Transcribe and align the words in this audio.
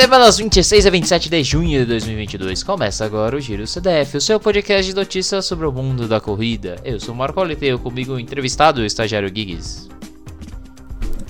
Semanas 0.00 0.38
26 0.38 0.86
a 0.86 0.90
27 0.90 1.28
de 1.28 1.42
junho 1.42 1.80
de 1.80 1.84
2022. 1.86 2.62
Começa 2.62 3.04
agora 3.04 3.34
o 3.34 3.40
Giro 3.40 3.66
CDF, 3.66 4.18
o 4.18 4.20
seu 4.20 4.38
podcast 4.38 4.88
de 4.88 4.94
notícias 4.94 5.44
sobre 5.44 5.66
o 5.66 5.72
mundo 5.72 6.06
da 6.06 6.20
corrida. 6.20 6.76
Eu 6.84 7.00
sou 7.00 7.12
o 7.12 7.18
Marco 7.18 7.44
Tenho 7.56 7.80
comigo 7.80 8.12
o 8.12 8.20
entrevistado, 8.20 8.80
o 8.80 8.84
estagiário 8.84 9.28
Giggs. 9.28 9.88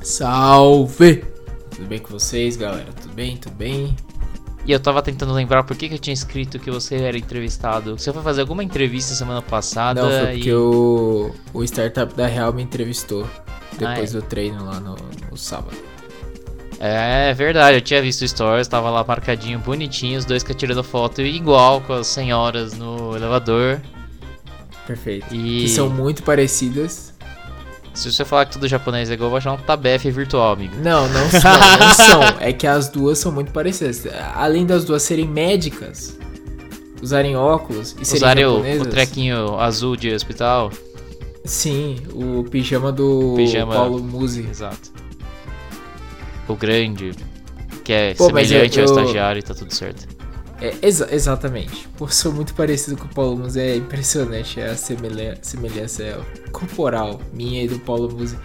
Salve! 0.03 1.25
Tudo 1.71 1.89
bem 1.89 1.99
com 1.99 2.11
vocês, 2.11 2.59
galera? 2.59 2.93
Tudo 3.01 3.15
bem? 3.15 3.39
Tudo 3.39 3.55
bem? 3.55 3.97
E 4.67 4.71
eu 4.71 4.79
tava 4.79 5.01
tentando 5.01 5.33
lembrar 5.33 5.65
por 5.65 5.75
que, 5.75 5.89
que 5.89 5.95
eu 5.95 5.99
tinha 5.99 6.13
escrito 6.13 6.59
que 6.59 6.71
você 6.71 6.97
era 6.97 7.17
entrevistado. 7.17 7.99
Você 7.99 8.13
foi 8.13 8.23
fazer 8.23 8.43
alguma 8.43 8.63
entrevista 8.63 9.15
semana 9.15 9.41
passada? 9.41 10.03
Não, 10.03 10.11
foi 10.11 10.33
porque 10.35 10.51
e... 10.51 10.53
o, 10.53 11.35
o 11.55 11.65
Startup 11.65 12.15
da 12.15 12.27
Real 12.27 12.53
me 12.53 12.65
entrevistou 12.65 13.27
depois 13.79 14.15
Ah, 14.15 14.19
é? 14.19 14.21
do 14.21 14.23
treino 14.27 14.63
lá 14.63 14.79
no, 14.79 14.95
no 15.31 15.39
sábado. 15.39 15.88
É 16.81 17.35
verdade, 17.35 17.77
eu 17.79 17.81
tinha 17.81 18.01
visto 18.01 18.23
o 18.23 18.29
stories, 18.29 18.69
tava 18.69 18.89
lá 18.91 19.03
marcadinho, 19.05 19.59
bonitinho, 19.59 20.19
os 20.19 20.25
dois 20.25 20.43
que 20.45 20.55
tirando 20.55 20.83
foto 20.85 21.21
igual 21.23 21.81
com 21.81 21.93
as 21.95 22.07
senhoras 22.07 22.73
no 22.75 23.17
elevador. 23.17 23.81
Perfeito. 24.87 25.35
E- 25.35 25.63
Que 25.63 25.69
são 25.69 25.91
muito 25.91 26.23
parecidas. 26.23 27.13
Se 27.93 28.13
você 28.13 28.25
falar 28.25 28.47
que 28.47 28.53
tudo 28.53 28.69
japonês 28.69 29.11
é 29.11 29.15
igual, 29.15 29.27
eu 29.27 29.31
vou 29.31 29.39
achar 29.39 29.53
um 29.53 29.57
tabef 29.57 30.09
virtual, 30.09 30.53
amigo. 30.53 30.77
Não, 30.77 31.09
não, 31.09 31.21
não, 31.33 31.87
não 31.89 31.95
são. 31.95 32.23
É 32.39 32.53
que 32.53 32.65
as 32.67 32.89
duas 32.89 33.19
são 33.19 33.33
muito 33.33 33.51
parecidas. 33.51 34.07
Além 34.37 34.65
das 34.65 34.85
duas 34.85 35.03
serem 35.03 35.27
médicas, 35.27 36.17
usarem 37.03 37.37
óculos 37.37 37.97
e 38.01 38.05
serem 38.05 38.45
Usarem 38.45 38.79
o, 38.79 38.83
o 38.83 38.87
trequinho 38.87 39.59
azul 39.59 39.97
de 39.97 40.15
hospital. 40.15 40.71
Sim, 41.45 41.97
o 42.13 42.45
pijama 42.45 42.93
do 42.93 43.35
Pijama. 43.37 43.75
Paulo 43.75 44.01
Musi. 44.01 44.47
Exato. 44.49 44.93
O 46.49 46.57
grande, 46.57 47.13
que 47.85 47.93
é 47.93 48.15
Pô, 48.15 48.27
semelhante 48.27 48.79
eu- 48.79 48.85
ao 48.87 48.91
eu- 48.91 48.99
estagiário 49.01 49.39
e 49.41 49.43
tá 49.43 49.55
tudo 49.55 49.73
certo. 49.73 50.07
É, 50.61 50.75
exa- 50.83 51.09
exatamente. 51.13 51.87
Sou 52.09 52.33
muito 52.33 52.53
parecido 52.55 52.97
com 52.97 53.05
o 53.05 53.09
Paulo 53.09 53.37
Musi. 53.39 53.61
É 53.61 53.77
impressionante 53.77 54.61
a 54.61 54.75
semelha- 54.75 55.39
semelhança 55.41 56.03
é, 56.03 56.19
corporal 56.51 57.21
minha 57.33 57.63
e 57.63 57.69
do 57.69 57.79
Paulo 57.79 58.11
Musi. 58.13 58.37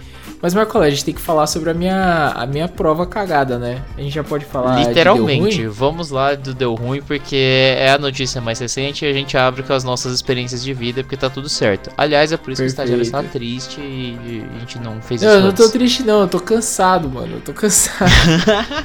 Mas, 0.44 0.54
Marco, 0.54 0.78
a 0.78 0.90
gente 0.90 1.06
tem 1.06 1.14
que 1.14 1.22
falar 1.22 1.48
sobre 1.48 1.70
a 1.70 1.74
minha, 1.74 2.34
a 2.36 2.46
minha 2.46 2.68
prova 2.68 3.06
cagada, 3.08 3.58
né? 3.58 3.82
A 3.98 4.02
gente 4.02 4.14
já 4.14 4.26
pode 4.26 4.44
falar. 4.44 4.76
de 4.76 4.82
deu 4.82 4.90
Literalmente, 4.90 5.62
ruim? 5.62 5.70
vamos 5.70 6.10
lá 6.10 6.36
do 6.36 6.54
Deu 6.54 6.76
Ruim, 6.76 7.02
porque 7.02 7.78
é 7.78 7.92
a 7.92 7.98
notícia 7.98 8.42
mais 8.42 8.60
recente 8.60 9.06
e 9.06 9.08
a 9.08 9.14
gente 9.14 9.38
abre 9.38 9.64
com 9.64 9.72
as 9.72 9.86
nossas 9.86 10.14
experiências 10.14 10.62
de 10.62 10.74
vida, 10.74 11.02
porque 11.02 11.16
tá 11.16 11.30
tudo 11.30 11.48
certo. 11.48 11.92
Aliás, 11.98 12.34
é 12.34 12.36
por 12.36 12.52
isso 12.52 12.62
que 12.62 12.66
o 12.66 12.68
estagiário 12.68 13.02
está 13.02 13.20
Perfeito. 13.20 13.40
triste 13.40 13.80
e 13.80 14.46
a 14.54 14.60
gente 14.60 14.80
não 14.80 15.02
fez 15.02 15.22
Não, 15.22 15.30
isso 15.30 15.38
eu 15.38 15.44
não 15.46 15.52
tô 15.54 15.70
triste, 15.70 16.04
não. 16.04 16.20
Eu 16.24 16.28
tô 16.28 16.42
cansado, 16.42 17.10
mano. 17.10 17.36
Eu 17.36 17.42
tô 17.42 17.54
cansado. 17.54 18.12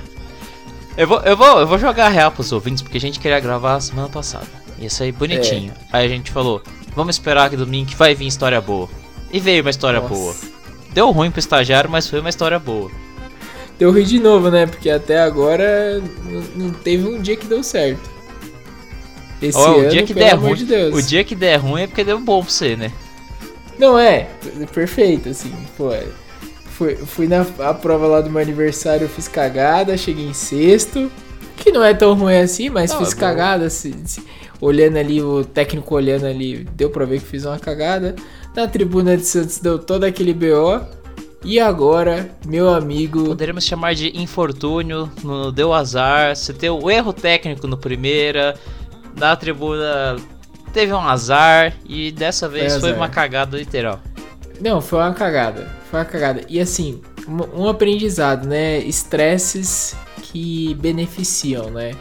Eu 0.96 1.06
vou, 1.06 1.20
eu, 1.20 1.36
vou, 1.36 1.60
eu 1.60 1.66
vou 1.66 1.78
jogar 1.78 2.08
real 2.08 2.32
pros 2.32 2.50
ouvintes, 2.50 2.82
porque 2.82 2.98
a 2.98 3.00
gente 3.00 3.20
queria 3.20 3.38
gravar 3.38 3.78
semana 3.78 4.08
passada. 4.08 4.48
Ia 4.80 4.90
sair 4.90 5.12
bonitinho. 5.12 5.72
É. 5.92 5.98
Aí 5.98 6.06
a 6.06 6.08
gente 6.08 6.28
falou, 6.32 6.60
vamos 6.92 7.14
esperar 7.14 7.48
que 7.50 7.56
domingo 7.56 7.88
que 7.90 7.94
vai 7.94 8.16
vir 8.16 8.26
história 8.26 8.60
boa. 8.60 8.88
E 9.32 9.38
veio 9.38 9.62
uma 9.62 9.70
história 9.70 10.00
Nossa. 10.00 10.12
boa. 10.12 10.34
Deu 10.98 11.12
ruim 11.12 11.30
pro 11.30 11.38
estagiário, 11.38 11.88
mas 11.88 12.08
foi 12.08 12.18
uma 12.18 12.28
história 12.28 12.58
boa. 12.58 12.90
Deu 13.78 13.92
ruim 13.92 14.02
de 14.02 14.18
novo, 14.18 14.50
né? 14.50 14.66
Porque 14.66 14.90
até 14.90 15.20
agora 15.20 16.02
não, 16.56 16.72
teve 16.72 17.06
um 17.06 17.22
dia 17.22 17.36
que 17.36 17.46
deu 17.46 17.62
certo. 17.62 18.10
Esse 19.40 19.56
Ó, 19.56 19.76
ano, 19.76 19.86
o 19.86 19.88
dia 19.90 20.02
que 20.02 20.12
der 20.12 20.34
ruim, 20.34 20.54
de 20.56 20.74
o 20.74 21.00
dia 21.00 21.22
que 21.22 21.36
der 21.36 21.54
ruim 21.58 21.82
é 21.82 21.86
porque 21.86 22.02
deu 22.02 22.18
bom 22.18 22.42
pra 22.42 22.50
você, 22.50 22.74
né? 22.74 22.90
Não, 23.78 23.96
é, 23.96 24.26
perfeito, 24.74 25.28
assim, 25.28 25.52
pô. 25.76 25.92
é. 25.92 26.04
Fui, 26.72 26.96
fui 26.96 27.28
na 27.28 27.46
a 27.60 27.72
prova 27.72 28.08
lá 28.08 28.20
do 28.20 28.28
meu 28.28 28.42
aniversário, 28.42 29.04
eu 29.04 29.08
fiz 29.08 29.28
cagada, 29.28 29.96
cheguei 29.96 30.26
em 30.26 30.34
sexto. 30.34 31.08
Que 31.58 31.70
não 31.70 31.84
é 31.84 31.94
tão 31.94 32.14
ruim 32.14 32.38
assim, 32.38 32.70
mas 32.70 32.90
Não, 32.90 32.98
fiz 32.98 33.12
é 33.12 33.16
cagada. 33.16 33.70
se- 33.70 33.94
se- 34.04 34.24
olhando 34.60 34.96
ali, 34.96 35.22
o 35.22 35.44
técnico 35.44 35.94
olhando 35.94 36.26
ali, 36.26 36.66
deu 36.74 36.90
pra 36.90 37.04
ver 37.04 37.20
que 37.20 37.26
fiz 37.26 37.44
uma 37.44 37.60
cagada. 37.60 38.16
Na 38.54 38.66
tribuna 38.66 39.16
de 39.16 39.24
Santos 39.24 39.58
deu 39.58 39.78
todo 39.78 40.04
aquele 40.04 40.34
BO. 40.34 40.80
E 41.44 41.60
agora, 41.60 42.30
meu 42.46 42.68
amigo. 42.68 43.26
Poderíamos 43.26 43.64
chamar 43.64 43.94
de 43.94 44.10
infortúnio, 44.20 45.10
no 45.22 45.52
deu 45.52 45.72
azar, 45.72 46.34
você 46.34 46.52
teve 46.52 46.70
o 46.70 46.90
erro 46.90 47.12
técnico 47.12 47.66
no 47.66 47.76
primeira, 47.76 48.56
na 49.16 49.36
tribuna 49.36 50.16
teve 50.72 50.92
um 50.92 50.98
azar 51.00 51.74
e 51.88 52.10
dessa 52.10 52.48
vez 52.48 52.76
foi, 52.76 52.90
azar. 52.90 52.96
uma 52.96 53.08
cagada 53.08 53.56
literal. 53.56 54.00
Não, 54.60 54.80
foi 54.80 54.98
uma 54.98 55.14
cagada. 55.14 55.68
Foi 55.90 56.00
uma 56.00 56.04
cagada. 56.04 56.42
E 56.48 56.60
assim, 56.60 57.00
um 57.28 57.68
aprendizado, 57.68 58.46
né? 58.46 58.78
Estresses 58.78 59.96
que 60.22 60.74
beneficiam, 60.74 61.70
né? 61.70 61.92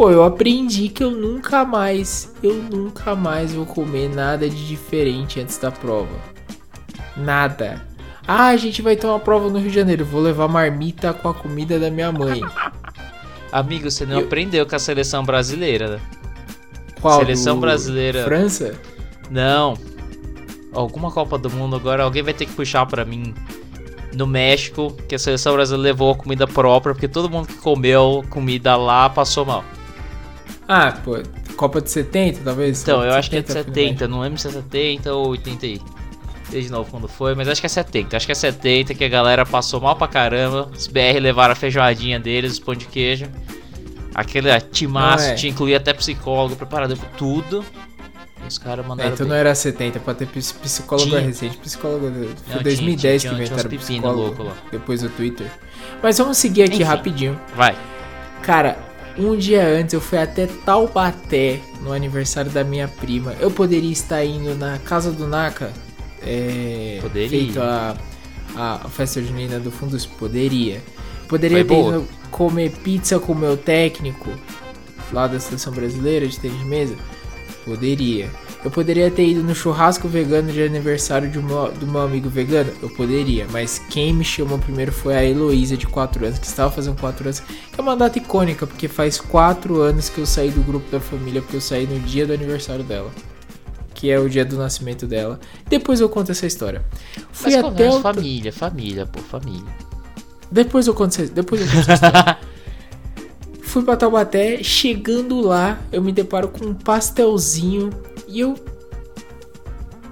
Pô, 0.00 0.10
eu 0.10 0.24
aprendi 0.24 0.88
que 0.88 1.04
eu 1.04 1.10
nunca 1.10 1.62
mais, 1.62 2.32
eu 2.42 2.54
nunca 2.54 3.14
mais 3.14 3.52
vou 3.52 3.66
comer 3.66 4.08
nada 4.08 4.48
de 4.48 4.66
diferente 4.66 5.38
antes 5.38 5.58
da 5.58 5.70
prova. 5.70 6.08
Nada. 7.14 7.86
Ah, 8.26 8.46
a 8.46 8.56
gente 8.56 8.80
vai 8.80 8.96
ter 8.96 9.06
uma 9.06 9.20
prova 9.20 9.50
no 9.50 9.58
Rio 9.58 9.68
de 9.68 9.74
Janeiro. 9.74 10.02
Vou 10.06 10.22
levar 10.22 10.48
marmita 10.48 11.12
com 11.12 11.28
a 11.28 11.34
comida 11.34 11.78
da 11.78 11.90
minha 11.90 12.10
mãe. 12.10 12.40
Amigo, 13.52 13.90
você 13.90 14.06
não 14.06 14.20
Eu- 14.20 14.24
aprendeu 14.24 14.64
com 14.64 14.74
a 14.74 14.78
seleção 14.78 15.22
brasileira, 15.22 15.88
né? 15.96 16.00
Qual? 16.98 17.18
Seleção 17.18 17.56
do 17.56 17.60
brasileira. 17.60 18.24
França? 18.24 18.80
Não. 19.30 19.74
Alguma 20.72 21.10
Copa 21.10 21.36
do 21.36 21.50
Mundo 21.50 21.76
agora, 21.76 22.04
alguém 22.04 22.22
vai 22.22 22.32
ter 22.32 22.46
que 22.46 22.52
puxar 22.52 22.86
pra 22.86 23.04
mim. 23.04 23.34
No 24.14 24.26
México, 24.26 24.96
que 25.06 25.14
a 25.14 25.18
seleção 25.18 25.52
brasileira 25.52 25.82
levou 25.92 26.12
a 26.12 26.16
comida 26.16 26.46
própria, 26.46 26.94
porque 26.94 27.06
todo 27.06 27.28
mundo 27.28 27.48
que 27.48 27.58
comeu 27.58 28.24
comida 28.30 28.76
lá 28.76 29.10
passou 29.10 29.44
mal. 29.44 29.62
Ah, 30.72 30.92
pô, 31.04 31.18
Copa 31.56 31.80
de 31.80 31.90
70, 31.90 32.40
talvez? 32.44 32.80
Então, 32.82 32.98
Copa 32.98 33.08
eu 33.08 33.14
acho 33.14 33.28
que 33.28 33.36
é 33.36 33.40
de 33.42 33.46
foi 33.48 33.54
mais. 33.56 33.66
70, 33.66 34.06
não 34.08 34.20
lembro 34.20 34.38
se 34.38 34.46
é 34.46 34.50
70 34.52 35.12
ou 35.12 35.28
80 35.30 35.66
aí. 35.66 35.80
De 36.48 36.70
novo 36.70 36.90
quando 36.90 37.08
foi, 37.08 37.34
mas 37.34 37.48
acho 37.48 37.60
que 37.60 37.66
é 37.66 37.68
70. 37.68 38.16
Acho 38.16 38.26
que 38.26 38.32
é 38.32 38.34
70 38.34 38.94
que 38.94 39.04
a 39.04 39.08
galera 39.08 39.44
passou 39.46 39.80
mal 39.80 39.94
pra 39.96 40.06
caramba. 40.08 40.70
Os 40.76 40.86
BR 40.86 41.18
levaram 41.20 41.52
a 41.52 41.54
feijoadinha 41.56 42.18
deles, 42.20 42.52
os 42.52 42.58
pão 42.60 42.74
de 42.74 42.86
queijo. 42.86 43.26
Aquele 44.14 44.50
ah, 44.50 44.60
timaço, 44.60 45.24
Não 45.26 45.32
é. 45.32 45.34
tinha 45.34 45.50
incluía 45.52 45.76
até 45.76 45.92
psicólogo, 45.92 46.56
preparador, 46.56 46.98
tudo. 47.16 47.64
E 48.42 48.48
os 48.48 48.58
caras 48.58 48.84
É, 48.84 48.88
mandaram. 48.88 49.10
então 49.12 49.24
bem. 49.26 49.30
não 49.32 49.36
era 49.40 49.54
70, 49.54 50.00
pra 50.00 50.14
ter 50.14 50.26
ps- 50.26 50.50
psicólogo 50.52 51.08
Tinha. 51.10 51.20
é 51.20 51.24
recente. 51.24 51.56
Psicólogo 51.58 52.10
foi 52.12 52.34
tinha- 52.46 52.62
2010 52.62 53.22
tinha- 53.22 53.30
que 53.32 53.36
tinha 53.36 53.46
inventaram 53.46 53.68
uns 53.68 53.76
pepino 53.84 54.00
psicólogo. 54.02 54.20
louco 54.22 54.42
lá. 54.44 54.54
Depois 54.72 55.02
do 55.02 55.08
Twitter. 55.10 55.46
Mas 56.02 56.18
vamos 56.18 56.36
seguir 56.38 56.62
aqui 56.64 56.74
Enfim. 56.74 56.82
rapidinho. 56.84 57.40
Vai. 57.54 57.76
Cara, 58.42 58.76
um 59.18 59.36
dia 59.36 59.66
antes 59.66 59.94
eu 59.94 60.00
fui 60.00 60.18
até 60.18 60.46
Taubaté 60.46 61.60
no 61.82 61.92
aniversário 61.92 62.50
da 62.50 62.64
minha 62.64 62.88
prima. 62.88 63.34
Eu 63.40 63.50
poderia 63.50 63.92
estar 63.92 64.24
indo 64.24 64.54
na 64.54 64.78
casa 64.78 65.10
do 65.10 65.26
Naka. 65.26 65.72
É, 66.22 66.98
Poderia. 67.00 67.28
Feito 67.28 67.60
a, 67.60 67.96
a 68.56 68.88
festa 68.88 69.22
junina 69.22 69.58
do 69.58 69.70
Fundus. 69.70 70.06
Poderia. 70.06 70.82
Poderia 71.28 71.64
ter 71.64 71.80
ido 71.80 72.06
comer 72.30 72.70
pizza 72.70 73.18
com 73.18 73.32
o 73.32 73.36
meu 73.36 73.56
técnico 73.56 74.30
lá 75.12 75.26
da 75.26 75.40
seleção 75.40 75.72
brasileira 75.72 76.26
de 76.26 76.38
tênis 76.38 76.58
de 76.58 76.64
mesa. 76.64 76.96
Poderia. 77.64 78.30
Eu 78.64 78.70
poderia 78.70 79.10
ter 79.10 79.26
ido 79.26 79.42
no 79.42 79.54
churrasco 79.54 80.08
vegano 80.08 80.50
de 80.50 80.62
aniversário 80.62 81.30
de 81.30 81.38
um 81.38 81.42
meu- 81.42 81.70
do 81.72 81.86
meu 81.86 82.00
amigo 82.00 82.28
vegano? 82.28 82.72
Eu 82.82 82.88
poderia, 82.90 83.46
mas 83.50 83.78
quem 83.90 84.12
me 84.14 84.24
chamou 84.24 84.58
primeiro 84.58 84.90
foi 84.92 85.14
a 85.14 85.24
Heloísa, 85.24 85.76
de 85.76 85.86
4 85.86 86.24
anos, 86.24 86.38
que 86.38 86.46
estava 86.46 86.70
fazendo 86.70 86.98
4 86.98 87.24
anos. 87.24 87.40
Que 87.40 87.78
é 87.78 87.82
uma 87.82 87.96
data 87.96 88.18
icônica, 88.18 88.66
porque 88.66 88.88
faz 88.88 89.20
4 89.20 89.80
anos 89.80 90.08
que 90.08 90.18
eu 90.18 90.26
saí 90.26 90.50
do 90.50 90.62
grupo 90.62 90.90
da 90.90 91.00
família, 91.00 91.42
porque 91.42 91.56
eu 91.56 91.60
saí 91.60 91.86
no 91.86 92.00
dia 92.00 92.26
do 92.26 92.32
aniversário 92.32 92.82
dela. 92.82 93.10
Que 93.94 94.10
é 94.10 94.18
o 94.18 94.28
dia 94.28 94.44
do 94.44 94.56
nascimento 94.56 95.06
dela. 95.06 95.38
Depois 95.68 96.00
eu 96.00 96.08
conto 96.08 96.32
essa 96.32 96.46
história. 96.46 96.82
Fui 97.32 97.52
Mas 97.54 97.62
até 97.62 97.62
conversa, 97.62 97.98
o... 97.98 98.00
família, 98.00 98.52
família, 98.52 99.06
pô, 99.06 99.20
família. 99.20 99.66
Depois 100.50 100.86
eu 100.86 100.94
conto 100.94 101.10
essa, 101.20 101.26
depois 101.32 101.60
eu 101.60 101.66
conto 101.68 101.78
essa 101.80 101.92
história. 101.94 102.38
Fui 103.70 103.84
pra 103.84 103.96
Taubaté, 103.96 104.64
chegando 104.64 105.40
lá, 105.40 105.80
eu 105.92 106.02
me 106.02 106.10
deparo 106.10 106.48
com 106.48 106.66
um 106.66 106.74
pastelzinho 106.74 107.88
e 108.26 108.40
eu 108.40 108.56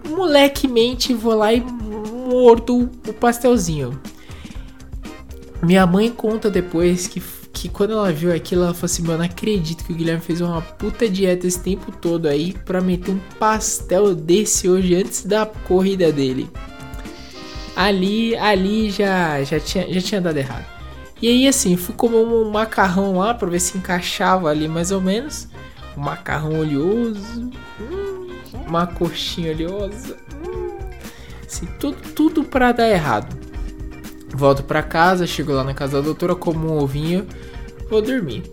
molequemente 0.09 1.13
vou 1.13 1.35
lá 1.35 1.53
e 1.53 1.61
mordo 1.61 2.89
o 3.09 3.13
pastelzinho. 3.13 4.01
Minha 5.61 5.85
mãe 5.89 6.09
conta 6.09 6.49
depois 6.49 7.09
que, 7.09 7.21
que 7.53 7.69
quando 7.69 7.95
ela 7.95 8.13
viu 8.13 8.33
aquilo, 8.33 8.63
ela 8.63 8.73
falou 8.73 8.85
assim: 8.85 9.03
Mano, 9.03 9.25
acredito 9.25 9.85
que 9.85 9.93
o 9.93 9.97
Guilherme 9.97 10.23
fez 10.23 10.41
uma 10.41 10.63
puta 10.63 11.09
dieta 11.09 11.45
esse 11.45 11.59
tempo 11.59 11.91
todo 11.91 12.29
aí 12.29 12.53
pra 12.65 12.81
meter 12.81 13.11
um 13.11 13.21
pastel 13.41 14.15
desse 14.15 14.69
hoje 14.69 14.95
antes 14.95 15.25
da 15.25 15.45
corrida 15.45 16.13
dele. 16.13 16.49
Ali, 17.75 18.37
ali 18.37 18.89
já, 18.89 19.43
já, 19.43 19.59
tinha, 19.59 19.93
já 19.93 20.01
tinha 20.01 20.21
dado 20.21 20.37
errado. 20.37 20.78
E 21.21 21.29
aí, 21.29 21.49
assim, 21.49 21.77
fui 21.77 21.95
comer 21.95 22.17
um 22.17 22.51
macarrão 22.51 23.19
lá 23.19 23.35
pra 23.35 23.49
ver 23.49 23.61
se 23.61 23.77
encaixava 23.77 24.49
ali 24.49 24.69
mais 24.69 24.93
ou 24.93 25.01
menos. 25.01 25.49
Um 25.97 26.01
macarrão 26.01 26.61
oleoso. 26.61 27.51
hum, 27.81 28.29
uma 28.67 28.87
coxinha 28.87 29.53
oleosa. 29.53 30.17
hum. 30.47 30.79
Assim, 31.45 31.67
tudo, 31.81 31.97
tudo 32.15 32.45
pra 32.45 32.73
dar 32.73 32.89
errado. 32.89 33.37
Volto 34.35 34.63
pra 34.63 34.83
casa, 34.83 35.27
chego 35.27 35.53
lá 35.53 35.65
na 35.65 35.75
casa 35.75 35.97
da 35.97 36.03
doutora, 36.03 36.37
como 36.37 36.69
um 36.69 36.79
ovinho. 36.79 37.27
vou 37.91 38.01
dormir. 38.01 38.45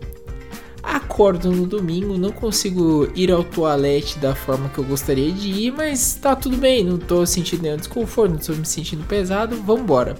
Acordo 0.82 1.50
no 1.50 1.66
domingo, 1.66 2.16
não 2.16 2.30
consigo 2.30 3.08
ir 3.14 3.30
ao 3.30 3.42
toalete 3.42 4.18
da 4.18 4.34
forma 4.34 4.68
que 4.68 4.78
eu 4.78 4.84
gostaria 4.84 5.32
de 5.32 5.48
ir, 5.48 5.72
mas 5.72 6.14
tá 6.14 6.36
tudo 6.36 6.56
bem, 6.56 6.84
não 6.84 6.96
tô 6.96 7.26
sentindo 7.26 7.62
nenhum 7.62 7.76
desconforto, 7.76 8.32
não 8.32 8.38
tô 8.38 8.52
me 8.52 8.64
sentindo 8.64 9.04
pesado, 9.04 9.56
vambora. 9.62 10.14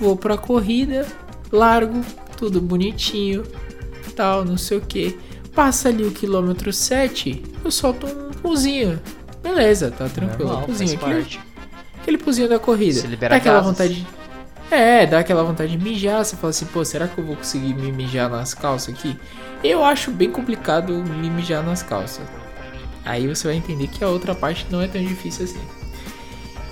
Vou 0.00 0.16
pra 0.16 0.36
corrida, 0.38 1.06
largo, 1.52 2.00
tudo 2.36 2.60
bonitinho, 2.60 3.44
tal, 4.16 4.44
não 4.44 4.56
sei 4.56 4.78
o 4.78 4.80
que. 4.80 5.18
Passa 5.54 5.88
ali 5.88 6.04
o 6.04 6.10
quilômetro 6.10 6.72
7, 6.72 7.42
eu 7.64 7.70
solto 7.70 8.06
um 8.06 8.30
pulzinho. 8.30 9.00
Beleza, 9.42 9.90
tá 9.90 10.08
tranquilo. 10.08 10.48
Normal, 10.48 10.66
pulzinho, 10.66 10.94
aquele, 10.94 11.26
aquele 12.00 12.18
pulzinho 12.18 12.48
da 12.48 12.58
corrida. 12.58 13.00
Se 13.00 13.06
libera 13.06 13.30
Dá 13.30 13.36
aquela 13.36 13.56
gases. 13.60 13.70
vontade. 13.70 14.06
É, 14.70 15.04
dá 15.06 15.18
aquela 15.18 15.42
vontade 15.42 15.76
de 15.76 15.82
mijar. 15.82 16.24
Você 16.24 16.36
fala 16.36 16.50
assim, 16.50 16.64
pô, 16.66 16.84
será 16.84 17.08
que 17.08 17.18
eu 17.18 17.24
vou 17.24 17.36
conseguir 17.36 17.74
me 17.74 17.90
mijar 17.90 18.30
nas 18.30 18.54
calças 18.54 18.94
aqui? 18.94 19.16
Eu 19.64 19.84
acho 19.84 20.10
bem 20.10 20.30
complicado 20.30 20.92
me 20.94 21.28
mijar 21.28 21.62
nas 21.64 21.82
calças. 21.82 22.24
Aí 23.04 23.26
você 23.26 23.48
vai 23.48 23.56
entender 23.56 23.88
que 23.88 24.04
a 24.04 24.08
outra 24.08 24.34
parte 24.34 24.66
não 24.70 24.80
é 24.80 24.86
tão 24.86 25.02
difícil 25.02 25.44
assim. 25.44 25.60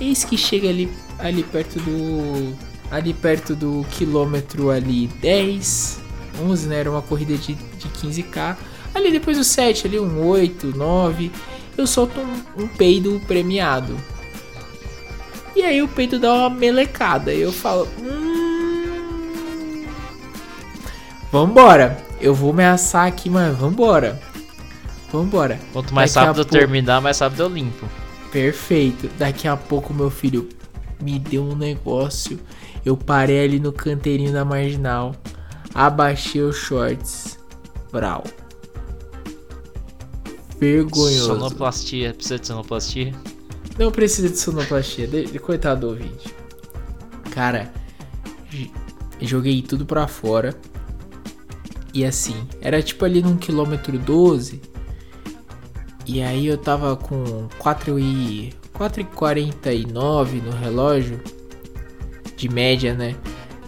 Eis 0.00 0.24
que 0.24 0.36
chega 0.38 0.68
ali, 0.68 0.88
ali 1.18 1.42
perto 1.42 1.80
do. 1.80 2.54
Ali 2.90 3.12
perto 3.12 3.54
do 3.54 3.84
quilômetro 3.90 4.70
ali 4.70 5.06
10, 5.20 6.00
11, 6.42 6.68
né? 6.68 6.80
Era 6.80 6.90
uma 6.90 7.02
corrida 7.02 7.36
de, 7.36 7.54
de 7.54 7.88
15k. 7.88 8.56
Ali 8.94 9.10
depois 9.10 9.36
do 9.36 9.44
7, 9.44 9.86
ali 9.86 10.00
um 10.00 10.26
8, 10.26 10.76
9. 10.76 11.30
Eu 11.76 11.86
solto 11.86 12.18
um, 12.20 12.62
um 12.64 12.66
peido 12.68 13.20
premiado. 13.26 13.94
E 15.54 15.62
aí 15.62 15.82
o 15.82 15.88
peito 15.88 16.18
dá 16.18 16.32
uma 16.34 16.50
melecada. 16.50 17.32
E 17.32 17.40
eu 17.40 17.52
falo. 17.52 17.86
Hum... 18.00 19.84
Vambora. 21.30 21.98
Eu 22.20 22.34
vou 22.34 22.52
me 22.52 22.64
assar 22.64 23.06
aqui, 23.06 23.28
mas 23.30 23.56
vambora. 23.56 24.20
Vambora. 25.12 25.58
Quanto 25.72 25.94
mais 25.94 26.12
Daqui 26.14 26.26
rápido 26.26 26.40
eu 26.40 26.44
pouco- 26.46 26.58
terminar, 26.58 27.00
mais 27.00 27.18
rápido 27.18 27.42
eu 27.42 27.48
limpo. 27.48 27.86
Perfeito. 28.32 29.08
Daqui 29.18 29.46
a 29.46 29.56
pouco 29.56 29.94
meu 29.94 30.10
filho 30.10 30.48
me 31.00 31.18
deu 31.18 31.44
um 31.44 31.54
negócio. 31.54 32.40
Eu 32.84 32.96
parei 32.96 33.44
ali 33.44 33.60
no 33.60 33.72
canteirinho 33.72 34.32
da 34.32 34.44
marginal. 34.44 35.14
Abaixei 35.74 36.40
os 36.42 36.56
shorts. 36.56 37.38
Brau. 37.92 38.24
Vergonhoso. 40.58 41.26
Sonoplastia, 41.26 42.14
precisa 42.14 42.38
de 42.38 42.46
sonoplastia? 42.46 43.14
Não 43.78 43.92
precisa 43.92 44.28
de 44.28 44.38
sonoplastia. 44.38 45.06
De, 45.06 45.38
coitado 45.38 45.82
do 45.82 45.88
ouvinte. 45.88 46.34
Cara, 47.30 47.72
joguei 49.20 49.62
tudo 49.62 49.86
pra 49.86 50.08
fora. 50.08 50.54
E 51.94 52.04
assim, 52.04 52.46
era 52.60 52.82
tipo 52.82 53.04
ali 53.04 53.22
num 53.22 53.36
quilômetro 53.36 53.98
12. 53.98 54.60
E 56.06 56.22
aí 56.22 56.46
eu 56.46 56.58
tava 56.58 56.96
com 56.96 57.48
4 57.58 57.98
e 57.98 58.52
4,49 58.74 60.42
no 60.42 60.50
relógio. 60.50 61.20
De 62.38 62.48
média, 62.48 62.94
né? 62.94 63.14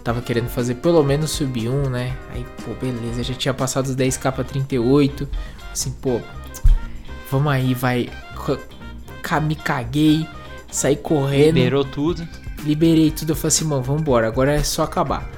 Tava 0.03 0.19
querendo 0.21 0.49
fazer 0.49 0.75
pelo 0.75 1.03
menos 1.03 1.29
sub 1.29 1.69
1, 1.69 1.89
né? 1.91 2.15
Aí, 2.33 2.43
pô, 2.65 2.73
beleza. 2.73 3.21
Já 3.21 3.33
tinha 3.35 3.53
passado 3.53 3.85
os 3.85 3.95
10k 3.95 4.31
pra 4.31 4.43
38. 4.43 5.29
Assim, 5.71 5.91
pô, 5.91 6.19
vamos 7.29 7.51
aí, 7.53 7.73
vai. 7.75 8.09
Me 9.43 9.55
caguei, 9.55 10.27
saí 10.71 10.95
correndo, 10.95 11.55
Liberou 11.55 11.85
tudo. 11.85 12.27
liberei 12.65 13.11
tudo. 13.11 13.29
Eu 13.31 13.35
falei 13.35 13.47
assim, 13.49 13.65
mano, 13.65 13.81
vambora, 13.83 14.27
agora 14.27 14.53
é 14.53 14.63
só 14.63 14.83
acabar. 14.83 15.29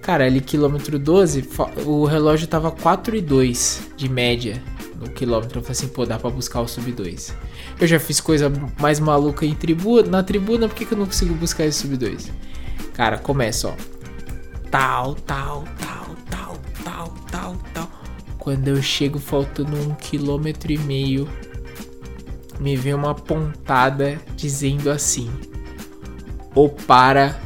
Cara, 0.00 0.24
ali 0.24 0.40
quilômetro 0.40 0.98
12, 0.98 1.42
fa- 1.42 1.70
o 1.84 2.04
relógio 2.04 2.46
tava 2.46 2.70
4 2.70 3.14
e 3.16 3.20
2 3.20 3.90
de 3.96 4.08
média 4.08 4.62
no 4.98 5.08
quilômetro. 5.10 5.58
Eu 5.58 5.62
falei 5.62 5.72
assim, 5.78 5.88
pô, 5.88 6.06
dá 6.06 6.18
pra 6.18 6.30
buscar 6.30 6.60
o 6.60 6.68
sub 6.68 6.90
2. 6.92 7.34
Eu 7.80 7.86
já 7.86 8.00
fiz 8.00 8.20
coisa 8.20 8.50
mais 8.80 8.98
maluca 9.00 9.44
em 9.44 9.54
tribuna, 9.54 10.08
na 10.08 10.22
tribuna, 10.22 10.66
por 10.68 10.74
que, 10.74 10.84
que 10.86 10.94
eu 10.94 10.98
não 10.98 11.06
consigo 11.06 11.34
buscar 11.34 11.64
esse 11.66 11.80
sub 11.80 11.96
2? 11.96 12.30
Cara, 12.94 13.18
começa, 13.18 13.68
ó. 13.68 13.74
Tal, 14.70 15.14
tal, 15.14 15.64
tal, 15.78 16.16
tal, 16.30 16.58
tal, 16.84 17.08
tal, 17.30 17.56
tal. 17.74 17.88
Quando 18.38 18.68
eu 18.68 18.82
chego 18.82 19.18
faltando 19.18 19.76
um 19.76 19.94
quilômetro 19.94 20.72
e 20.72 20.78
meio, 20.78 21.28
me 22.58 22.76
vem 22.76 22.94
uma 22.94 23.14
pontada 23.14 24.20
dizendo 24.36 24.90
assim: 24.90 25.30
ou 26.54 26.68
para, 26.68 27.38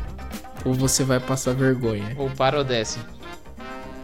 ou 0.64 0.74
você 0.74 1.04
vai 1.04 1.20
passar 1.20 1.54
vergonha. 1.54 2.14
Ou 2.16 2.30
para 2.30 2.58
ou 2.58 2.64
desce. 2.64 2.98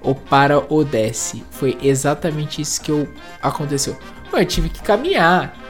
Ou 0.00 0.14
para 0.14 0.58
ou 0.68 0.84
desce. 0.84 1.44
Foi 1.50 1.78
exatamente 1.82 2.60
isso 2.60 2.80
que 2.80 2.90
eu 2.90 3.08
aconteceu. 3.42 3.96
Eu 4.32 4.44
tive 4.46 4.68
que 4.68 4.82
caminhar. 4.82 5.61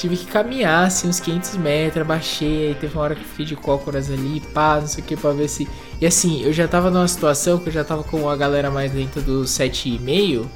Tive 0.00 0.16
que 0.16 0.24
caminhar, 0.24 0.86
assim, 0.86 1.08
uns 1.08 1.20
500 1.20 1.58
metros, 1.58 2.00
abaixei, 2.00 2.68
aí 2.68 2.74
teve 2.74 2.94
uma 2.94 3.02
hora 3.02 3.14
que 3.14 3.20
eu 3.20 3.26
fiquei 3.26 3.44
de 3.44 3.54
cócoras 3.54 4.10
ali, 4.10 4.40
pá, 4.54 4.78
não 4.80 4.86
sei 4.86 5.04
o 5.04 5.06
que, 5.06 5.14
pra 5.14 5.32
ver 5.32 5.46
se... 5.46 5.68
E 6.00 6.06
assim, 6.06 6.40
eu 6.42 6.54
já 6.54 6.66
tava 6.66 6.90
numa 6.90 7.06
situação 7.06 7.58
que 7.58 7.68
eu 7.68 7.72
já 7.72 7.84
tava 7.84 8.02
com 8.02 8.26
a 8.26 8.34
galera 8.34 8.70
mais 8.70 8.90
dentro 8.90 9.20
do 9.20 9.42
7,5. 9.42 10.46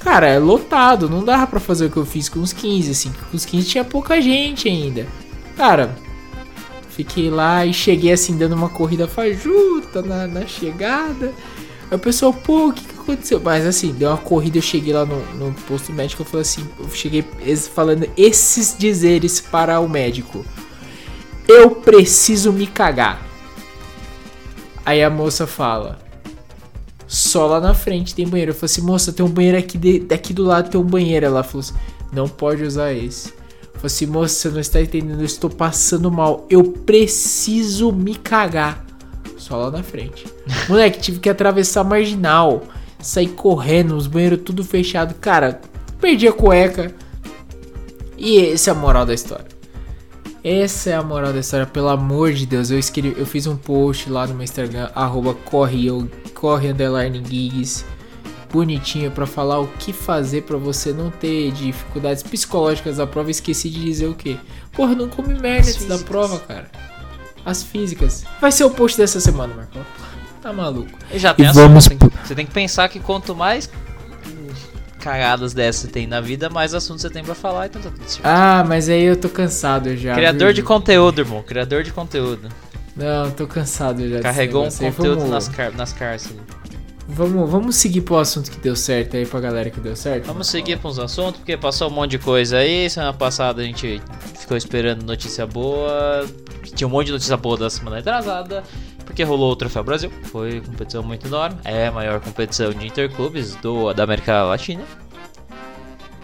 Cara, 0.00 0.26
é 0.26 0.38
lotado, 0.38 1.06
não 1.06 1.22
dava 1.22 1.46
pra 1.46 1.60
fazer 1.60 1.84
o 1.84 1.90
que 1.90 1.98
eu 1.98 2.06
fiz 2.06 2.30
com 2.30 2.40
os 2.40 2.54
15, 2.54 2.90
assim, 2.90 3.12
com 3.12 3.36
os 3.36 3.44
15 3.44 3.68
tinha 3.68 3.84
pouca 3.84 4.18
gente 4.22 4.66
ainda. 4.66 5.06
Cara, 5.54 5.94
fiquei 6.88 7.28
lá 7.28 7.66
e 7.66 7.74
cheguei 7.74 8.10
assim, 8.10 8.38
dando 8.38 8.54
uma 8.54 8.70
corrida 8.70 9.06
fajuta 9.06 10.00
na, 10.00 10.26
na 10.26 10.46
chegada. 10.46 11.34
Aí 11.90 11.96
o 11.96 11.98
pessoal, 11.98 12.32
pô, 12.32 12.68
o 12.68 12.72
que, 12.72 12.84
que 12.84 13.00
aconteceu? 13.00 13.40
Mas 13.42 13.66
assim, 13.66 13.92
deu 13.92 14.10
uma 14.10 14.16
corrida, 14.16 14.58
eu 14.58 14.62
cheguei 14.62 14.92
lá 14.92 15.04
no, 15.04 15.20
no 15.34 15.52
posto 15.62 15.92
médico, 15.92 16.22
eu 16.22 16.26
falei 16.26 16.42
assim, 16.42 16.64
eu 16.78 16.88
cheguei 16.90 17.24
falando 17.74 18.08
esses 18.16 18.76
dizeres 18.78 19.40
para 19.40 19.80
o 19.80 19.88
médico. 19.88 20.44
Eu 21.48 21.72
preciso 21.72 22.52
me 22.52 22.66
cagar. 22.66 23.20
Aí 24.86 25.02
a 25.02 25.10
moça 25.10 25.48
fala, 25.48 25.98
só 27.08 27.44
lá 27.46 27.60
na 27.60 27.74
frente 27.74 28.14
tem 28.14 28.26
banheiro. 28.26 28.52
Eu 28.52 28.54
falei 28.54 28.66
assim, 28.66 28.82
moça, 28.82 29.12
tem 29.12 29.26
um 29.26 29.28
banheiro 29.28 29.58
aqui, 29.58 29.76
de, 29.76 29.98
daqui 29.98 30.32
do 30.32 30.44
lado 30.44 30.70
tem 30.70 30.80
um 30.80 30.84
banheiro. 30.84 31.26
Ela 31.26 31.42
falou 31.42 31.60
assim, 31.60 31.74
não 32.12 32.28
pode 32.28 32.62
usar 32.62 32.92
esse. 32.92 33.30
Eu 33.30 33.80
falei 33.80 33.86
assim, 33.86 34.06
moça, 34.06 34.34
você 34.34 34.48
não 34.48 34.60
está 34.60 34.80
entendendo, 34.80 35.18
eu 35.18 35.24
estou 35.24 35.50
passando 35.50 36.08
mal. 36.08 36.46
Eu 36.48 36.62
preciso 36.62 37.90
me 37.90 38.14
cagar. 38.14 38.86
Só 39.50 39.56
lá 39.56 39.68
na 39.68 39.82
frente. 39.82 40.24
Moleque, 40.68 41.00
tive 41.00 41.18
que 41.18 41.28
atravessar 41.28 41.80
a 41.80 41.84
marginal. 41.84 42.62
Sair 43.00 43.30
correndo, 43.30 43.96
os 43.96 44.06
banheiros 44.06 44.42
tudo 44.44 44.62
fechado. 44.62 45.14
Cara, 45.14 45.60
perdi 46.00 46.28
a 46.28 46.32
cueca. 46.32 46.94
E 48.16 48.52
essa 48.52 48.70
é 48.70 48.72
a 48.72 48.76
moral 48.76 49.04
da 49.04 49.12
história. 49.12 49.48
Essa 50.44 50.90
é 50.90 50.94
a 50.94 51.02
moral 51.02 51.32
da 51.32 51.40
história, 51.40 51.66
pelo 51.66 51.88
amor 51.88 52.32
de 52.32 52.46
Deus. 52.46 52.70
Eu, 52.70 52.78
escrevi, 52.78 53.18
eu 53.18 53.26
fiz 53.26 53.48
um 53.48 53.56
post 53.56 54.08
lá 54.08 54.24
no 54.24 54.34
meu 54.34 54.44
Instagram, 54.44 54.88
arroba 54.94 55.34
corre, 55.34 55.84
eu, 55.84 56.08
corre 56.32 56.68
underline 56.68 57.20
gigs, 57.28 57.84
bonitinho 58.52 59.10
pra 59.10 59.26
falar 59.26 59.58
o 59.58 59.66
que 59.66 59.92
fazer 59.92 60.42
pra 60.42 60.56
você 60.56 60.92
não 60.92 61.10
ter 61.10 61.50
dificuldades 61.50 62.22
psicológicas 62.22 62.98
da 62.98 63.06
prova. 63.06 63.32
Esqueci 63.32 63.68
de 63.68 63.82
dizer 63.84 64.06
o 64.06 64.14
que. 64.14 64.38
Porra, 64.72 64.94
não 64.94 65.08
come 65.08 65.34
merda 65.34 65.68
antes 65.68 65.86
da 65.86 65.98
prova, 65.98 66.38
cara. 66.38 66.70
As 67.44 67.62
físicas. 67.62 68.24
Vai 68.40 68.52
ser 68.52 68.64
o 68.64 68.70
post 68.70 68.96
dessa 68.98 69.20
semana, 69.20 69.54
Marcão. 69.54 69.82
Tá 70.42 70.52
maluco. 70.52 70.90
E 71.12 71.18
já 71.18 71.34
tem 71.34 71.44
E 71.44 71.48
assunto, 71.48 71.62
vamos 71.62 71.86
tem 71.86 71.98
que- 71.98 72.10
Você 72.24 72.34
tem 72.34 72.46
que 72.46 72.52
pensar 72.52 72.88
que 72.88 72.98
quanto 73.00 73.34
mais 73.34 73.68
cagadas 74.98 75.54
dessas 75.54 75.82
você 75.82 75.88
tem 75.88 76.06
na 76.06 76.20
vida, 76.20 76.50
mais 76.50 76.74
assunto 76.74 77.00
você 77.00 77.08
tem 77.10 77.24
pra 77.24 77.34
falar, 77.34 77.66
então 77.66 77.80
tá 77.80 77.90
tudo 77.90 78.06
certo. 78.06 78.24
Ah, 78.24 78.64
mas 78.66 78.88
aí 78.88 79.02
eu 79.02 79.16
tô 79.16 79.28
cansado 79.28 79.96
já. 79.96 80.14
Criador 80.14 80.48
viu, 80.48 80.52
de 80.54 80.62
conteúdo, 80.62 81.20
irmão. 81.20 81.42
Criador 81.42 81.82
de 81.82 81.92
conteúdo. 81.92 82.48
Não, 82.94 83.30
tô 83.30 83.46
cansado 83.46 84.06
já. 84.08 84.20
Carregou 84.20 84.66
um 84.66 84.70
conteúdo 84.70 85.26
nas, 85.26 85.48
car 85.48 85.72
nas 85.74 85.92
cárceles. 85.92 86.38
Vamos, 87.12 87.50
vamos 87.50 87.76
seguir 87.76 88.02
pro 88.02 88.18
assunto 88.18 88.50
que 88.50 88.58
deu 88.60 88.76
certo 88.76 89.16
aí 89.16 89.26
pra 89.26 89.40
galera 89.40 89.68
que 89.70 89.80
deu 89.80 89.96
certo? 89.96 90.26
Vamos 90.26 90.46
seguir 90.46 90.78
com 90.78 90.88
os 90.88 90.98
assuntos, 90.98 91.38
porque 91.38 91.56
passou 91.56 91.88
um 91.88 91.92
monte 91.92 92.12
de 92.12 92.18
coisa 92.18 92.58
aí. 92.58 92.88
Semana 92.88 93.12
passada 93.12 93.62
a 93.62 93.64
gente 93.64 94.00
ficou 94.38 94.56
esperando 94.56 95.02
notícia 95.04 95.46
boa. 95.46 96.26
Tinha 96.74 96.86
um 96.86 96.90
monte 96.90 97.06
de 97.06 97.12
notícia 97.12 97.36
boa 97.36 97.56
da 97.56 97.68
semana 97.70 97.98
atrasada. 97.98 98.62
Porque 99.04 99.24
rolou 99.24 99.50
o 99.52 99.56
Troféu 99.56 99.82
Brasil. 99.82 100.10
Foi 100.24 100.60
competição 100.60 101.02
muito 101.02 101.26
enorme. 101.26 101.56
É 101.64 101.88
a 101.88 101.92
maior 101.92 102.20
competição 102.20 102.72
de 102.72 102.86
interclubes 102.86 103.56
do, 103.56 103.92
da 103.92 104.04
América 104.04 104.44
Latina. 104.44 104.82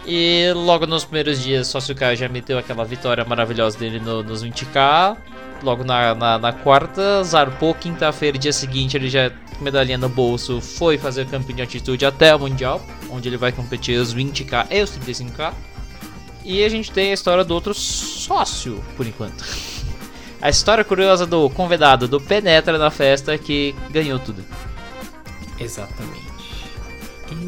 E 0.05 0.53
logo 0.55 0.87
nos 0.87 1.03
primeiros 1.03 1.43
dias, 1.43 1.67
Sócio 1.67 1.93
Caio 1.93 2.15
já 2.15 2.29
meteu 2.29 2.57
aquela 2.57 2.85
vitória 2.85 3.25
maravilhosa 3.25 3.77
dele 3.77 3.99
no- 3.99 4.23
nos 4.23 4.41
20k. 4.41 5.17
Logo 5.63 5.83
na, 5.83 6.13
na, 6.15 6.37
na 6.37 6.53
quarta, 6.53 7.23
zarpou. 7.23 7.73
Quinta-feira, 7.73 8.37
dia 8.37 8.53
seguinte, 8.53 8.95
ele 8.95 9.09
já 9.09 9.31
medalhinha 9.59 9.97
no 9.97 10.09
bolso 10.09 10.61
foi 10.61 10.97
fazer 10.97 11.23
o 11.23 11.25
campinho 11.25 11.57
de 11.57 11.61
altitude 11.63 12.05
até 12.05 12.35
o 12.35 12.39
Mundial, 12.39 12.81
onde 13.09 13.27
ele 13.27 13.37
vai 13.37 13.51
competir 13.51 13.99
os 13.99 14.13
20k 14.13 14.67
e 14.69 14.81
os 14.81 14.91
35k. 14.97 15.53
E 16.43 16.63
a 16.63 16.69
gente 16.69 16.91
tem 16.91 17.11
a 17.11 17.13
história 17.13 17.43
do 17.43 17.53
outro 17.53 17.73
sócio, 17.73 18.83
por 18.95 19.05
enquanto. 19.05 19.43
A 20.39 20.49
história 20.51 20.83
curiosa 20.83 21.25
do 21.25 21.49
convidado 21.49 22.07
do 22.07 22.21
Penetra 22.21 22.77
na 22.77 22.91
festa 22.91 23.35
que 23.39 23.73
ganhou 23.89 24.19
tudo. 24.19 24.45
Exatamente. 25.59 26.27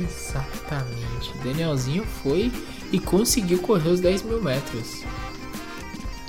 Exatamente. 0.02 1.38
Danielzinho 1.44 2.04
foi 2.04 2.52
e 2.92 3.00
conseguiu 3.00 3.60
correr 3.60 3.90
os 3.90 4.00
10 4.00 4.24
mil 4.24 4.42
metros. 4.42 5.04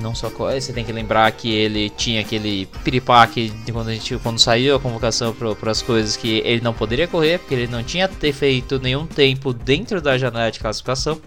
Não 0.00 0.14
só 0.14 0.30
você 0.30 0.73
tem 0.73 0.85
que 0.85 0.92
lembrar 0.92 1.30
que 1.33 1.52
ele 1.52 1.90
tinha 1.90 2.23
aquele 2.23 2.66
piripaque 2.83 3.50
de 3.50 3.73
quando, 3.73 3.88
a 3.88 3.92
gente, 3.92 4.16
quando 4.19 4.38
saiu 4.38 4.76
a 4.76 4.80
convocação 4.80 5.35
para 5.35 5.71
as 5.71 5.83
coisas 5.83 6.16
que 6.16 6.38
ele 6.45 6.62
não 6.62 6.73
poderia 6.73 7.07
correr, 7.07 7.38
porque 7.38 7.54
ele 7.54 7.66
não 7.66 7.83
tinha 7.83 8.09
ter 8.09 8.33
feito 8.33 8.78
nenhum 8.80 9.07
tempo 9.07 9.52
dentro 9.52 10.00
da 10.00 10.16
janela 10.16 10.50
de 10.50 10.59
classificação. 10.59 11.21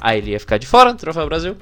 Aí 0.00 0.18
ele 0.18 0.32
ia 0.32 0.40
ficar 0.40 0.58
de 0.58 0.66
fora 0.66 0.92
do 0.92 0.98
Troféu 0.98 1.26
Brasil. 1.26 1.56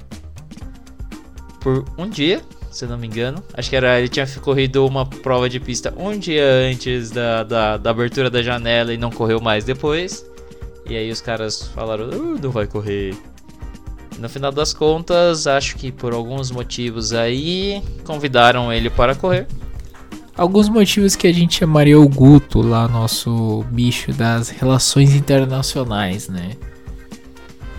Por 1.59 1.85
um 1.95 2.09
dia, 2.09 2.41
se 2.71 2.87
não 2.87 2.97
me 2.97 3.05
engano. 3.05 3.43
Acho 3.53 3.69
que 3.69 3.75
era 3.75 3.99
ele 3.99 4.07
tinha 4.07 4.25
corrido 4.41 4.85
uma 4.87 5.05
prova 5.05 5.47
de 5.47 5.59
pista 5.59 5.93
um 5.95 6.17
dia 6.17 6.43
antes 6.43 7.11
da, 7.11 7.43
da, 7.43 7.77
da 7.77 7.89
abertura 7.91 8.29
da 8.29 8.41
janela 8.41 8.91
e 8.91 8.97
não 8.97 9.11
correu 9.11 9.39
mais 9.39 9.63
depois. 9.63 10.25
E 10.89 10.95
aí 10.97 11.11
os 11.11 11.21
caras 11.21 11.67
falaram, 11.67 12.09
uh, 12.09 12.39
não 12.41 12.49
vai 12.49 12.65
correr. 12.65 13.15
No 14.21 14.29
final 14.29 14.51
das 14.51 14.71
contas, 14.71 15.47
acho 15.47 15.75
que 15.77 15.91
por 15.91 16.13
alguns 16.13 16.51
motivos 16.51 17.11
aí, 17.11 17.81
convidaram 18.03 18.71
ele 18.71 18.87
para 18.87 19.15
correr. 19.15 19.47
Alguns 20.37 20.69
motivos 20.69 21.15
que 21.15 21.25
a 21.25 21.33
gente 21.33 21.57
chamaria 21.57 21.99
o 21.99 22.07
Guto 22.07 22.61
lá, 22.61 22.87
nosso 22.87 23.65
bicho 23.71 24.13
das 24.13 24.49
relações 24.49 25.15
internacionais, 25.15 26.29
né? 26.29 26.51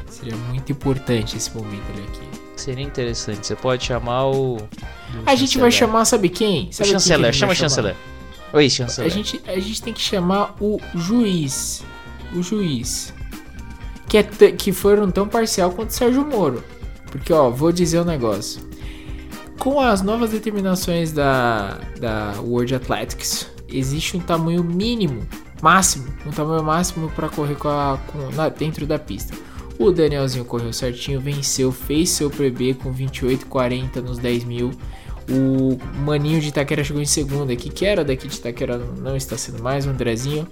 Seria 0.09 0.35
muito 0.49 0.73
importante 0.73 1.37
esse 1.37 1.57
momento 1.57 1.85
ali 1.93 2.03
aqui. 2.09 2.41
Seria 2.57 2.85
interessante. 2.85 3.47
Você 3.47 3.55
pode 3.55 3.85
chamar 3.85 4.27
o. 4.27 4.57
A 5.25 5.37
gente 5.37 5.59
vai 5.59 5.71
chamar, 5.71 6.05
sabe 6.07 6.29
quem? 6.29 6.73
Sabe 6.73 6.89
o 6.89 6.93
chanceler, 6.95 7.31
quem 7.31 7.39
chama 7.39 7.53
o 7.53 7.57
chanceler. 7.57 7.95
Oi, 8.53 8.69
chanceler. 8.69 9.13
A 9.13 9.15
gente, 9.15 9.41
a 9.47 9.61
gente 9.61 9.81
tem 9.81 9.95
que 9.95 10.01
chamar 10.01 10.57
o 10.61 10.81
juiz. 10.97 11.85
O 12.35 12.43
juiz. 12.43 13.15
Que, 14.13 14.19
é 14.19 14.53
que 14.53 14.73
foram 14.73 15.11
tão 15.11 15.27
parcial 15.27 15.71
quanto 15.71 15.95
Sérgio 15.95 16.23
Moro. 16.23 16.63
Porque, 17.11 17.33
ó, 17.33 17.49
vou 17.49 17.73
dizer 17.73 17.99
um 17.99 18.05
negócio. 18.05 18.61
Com 19.59 19.81
as 19.81 20.03
novas 20.03 20.33
determinações 20.33 21.13
da, 21.13 21.81
da 21.99 22.35
World 22.43 22.75
Athletics, 22.75 23.49
existe 23.67 24.15
um 24.15 24.21
tamanho 24.21 24.63
mínimo, 24.63 25.27
máximo, 25.63 26.09
um 26.27 26.31
tamanho 26.31 26.63
máximo 26.63 27.11
para 27.17 27.31
correr 27.31 27.55
com 27.55 27.69
a, 27.69 27.99
com, 28.07 28.19
na, 28.37 28.51
dentro 28.51 28.87
da 28.87 28.99
pista. 28.99 29.35
O 29.79 29.91
Danielzinho 29.91 30.45
correu 30.45 30.75
certinho, 30.75 31.19
venceu, 31.19 31.73
fez 31.73 32.11
seu 32.11 32.29
PB 32.29 32.75
com 32.83 32.93
28,40 32.93 34.03
nos 34.03 34.19
10 34.19 34.45
mil. 34.45 34.73
O 35.31 35.79
Maninho 36.05 36.39
de 36.39 36.49
Itaquera 36.49 36.85
chegou 36.85 37.01
em 37.01 37.07
segunda 37.07 37.55
aqui, 37.55 37.71
que 37.71 37.87
era 37.87 38.05
daqui 38.05 38.29
de 38.29 38.37
Itaquera, 38.37 38.77
não 38.77 39.17
está 39.17 39.39
sendo 39.39 39.63
mais, 39.63 39.87
o 39.87 39.89
Andrezinho. 39.89 40.47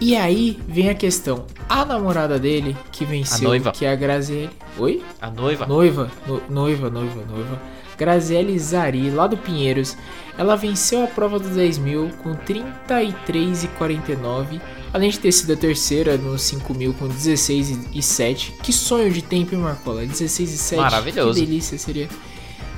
E 0.00 0.16
aí 0.16 0.58
vem 0.66 0.88
a 0.88 0.94
questão. 0.94 1.44
A 1.68 1.84
namorada 1.84 2.38
dele, 2.38 2.74
que 2.90 3.04
venceu, 3.04 3.50
que 3.72 3.84
é 3.84 3.92
a 3.92 3.96
Graziele. 3.96 4.48
Oi? 4.78 5.02
A 5.20 5.30
noiva. 5.30 5.66
Noiva, 5.66 6.10
no, 6.26 6.42
noiva, 6.48 6.88
noiva, 6.88 7.22
noiva. 7.30 7.60
Graziele 7.98 8.58
Zari, 8.58 9.10
lá 9.10 9.26
do 9.26 9.36
Pinheiros. 9.36 9.94
Ela 10.38 10.56
venceu 10.56 11.04
a 11.04 11.06
prova 11.06 11.38
dos 11.38 11.50
10 11.50 11.76
mil 11.78 12.08
com 12.22 12.34
33,49 12.34 14.58
Além 14.92 15.10
de 15.10 15.20
ter 15.20 15.30
sido 15.30 15.52
a 15.52 15.56
terceira 15.56 16.16
nos 16.16 16.42
5 16.42 16.74
mil 16.74 16.92
com 16.94 17.06
16 17.06 17.94
e 17.94 18.02
7. 18.02 18.54
Que 18.62 18.72
sonho 18.72 19.10
de 19.10 19.22
tempo, 19.22 19.54
hein, 19.54 19.60
Marcola? 19.60 20.04
16 20.04 20.52
e 20.52 20.58
7. 20.58 20.80
Maravilhoso. 20.80 21.38
Que 21.38 21.46
delícia 21.46 21.78
seria. 21.78 22.08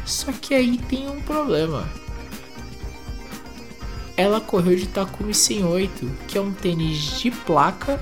Só 0.05 0.31
que 0.33 0.55
aí 0.55 0.77
tem 0.77 1.09
um 1.09 1.23
problema. 1.23 1.89
Ela 4.17 4.41
correu 4.41 4.77
de 4.77 4.87
Takumi 4.87 5.35
108, 5.35 6.11
que 6.29 6.37
é 6.37 6.41
um 6.41 6.53
tênis 6.53 7.19
de 7.21 7.31
placa 7.31 8.01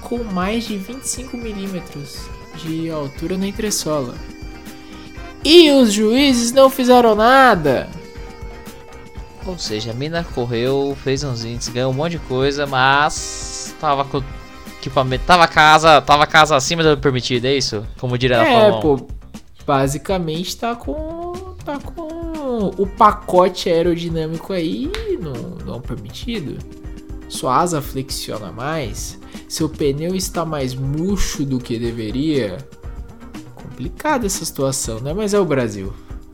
com 0.00 0.22
mais 0.22 0.64
de 0.64 0.76
25 0.76 1.36
milímetros 1.36 2.28
de 2.56 2.88
altura 2.90 3.36
na 3.36 3.46
entressola. 3.46 4.14
E 5.44 5.70
os 5.70 5.92
juízes 5.92 6.52
não 6.52 6.70
fizeram 6.70 7.14
nada. 7.14 7.88
Ou 9.44 9.58
seja, 9.58 9.92
a 9.92 9.94
mina 9.94 10.26
correu, 10.34 10.96
fez 11.02 11.22
uns 11.22 11.44
índices, 11.44 11.72
ganhou 11.72 11.92
um 11.92 11.94
monte 11.94 12.12
de 12.12 12.18
coisa, 12.18 12.66
mas 12.66 13.74
tava 13.80 14.04
com 14.04 14.22
equipamento, 14.78 15.24
tava 15.24 15.46
casa, 15.46 16.00
tava 16.00 16.26
casa 16.26 16.56
acima 16.56 16.82
do 16.82 16.98
permitido, 16.98 17.44
é 17.44 17.54
isso? 17.54 17.86
Como 17.98 18.18
diria 18.18 18.38
na 18.38 18.44
É, 18.44 18.80
pô, 18.80 19.06
basicamente 19.66 20.56
tá 20.56 20.74
com 20.74 21.32
tá 21.64 21.78
com 21.78 22.05
o 22.58 22.86
pacote 22.86 23.68
aerodinâmico 23.68 24.52
aí 24.52 24.90
não, 25.20 25.64
não 25.64 25.80
permitido. 25.80 26.58
Sua 27.28 27.58
asa 27.58 27.82
flexiona 27.82 28.52
mais, 28.52 29.18
seu 29.48 29.68
pneu 29.68 30.14
está 30.14 30.44
mais 30.44 30.74
murcho 30.74 31.44
do 31.44 31.58
que 31.58 31.78
deveria. 31.78 32.58
Complicada 33.54 34.26
essa 34.26 34.44
situação, 34.44 35.00
né? 35.00 35.12
Mas 35.12 35.34
é 35.34 35.40
o 35.40 35.44
Brasil. 35.44 35.92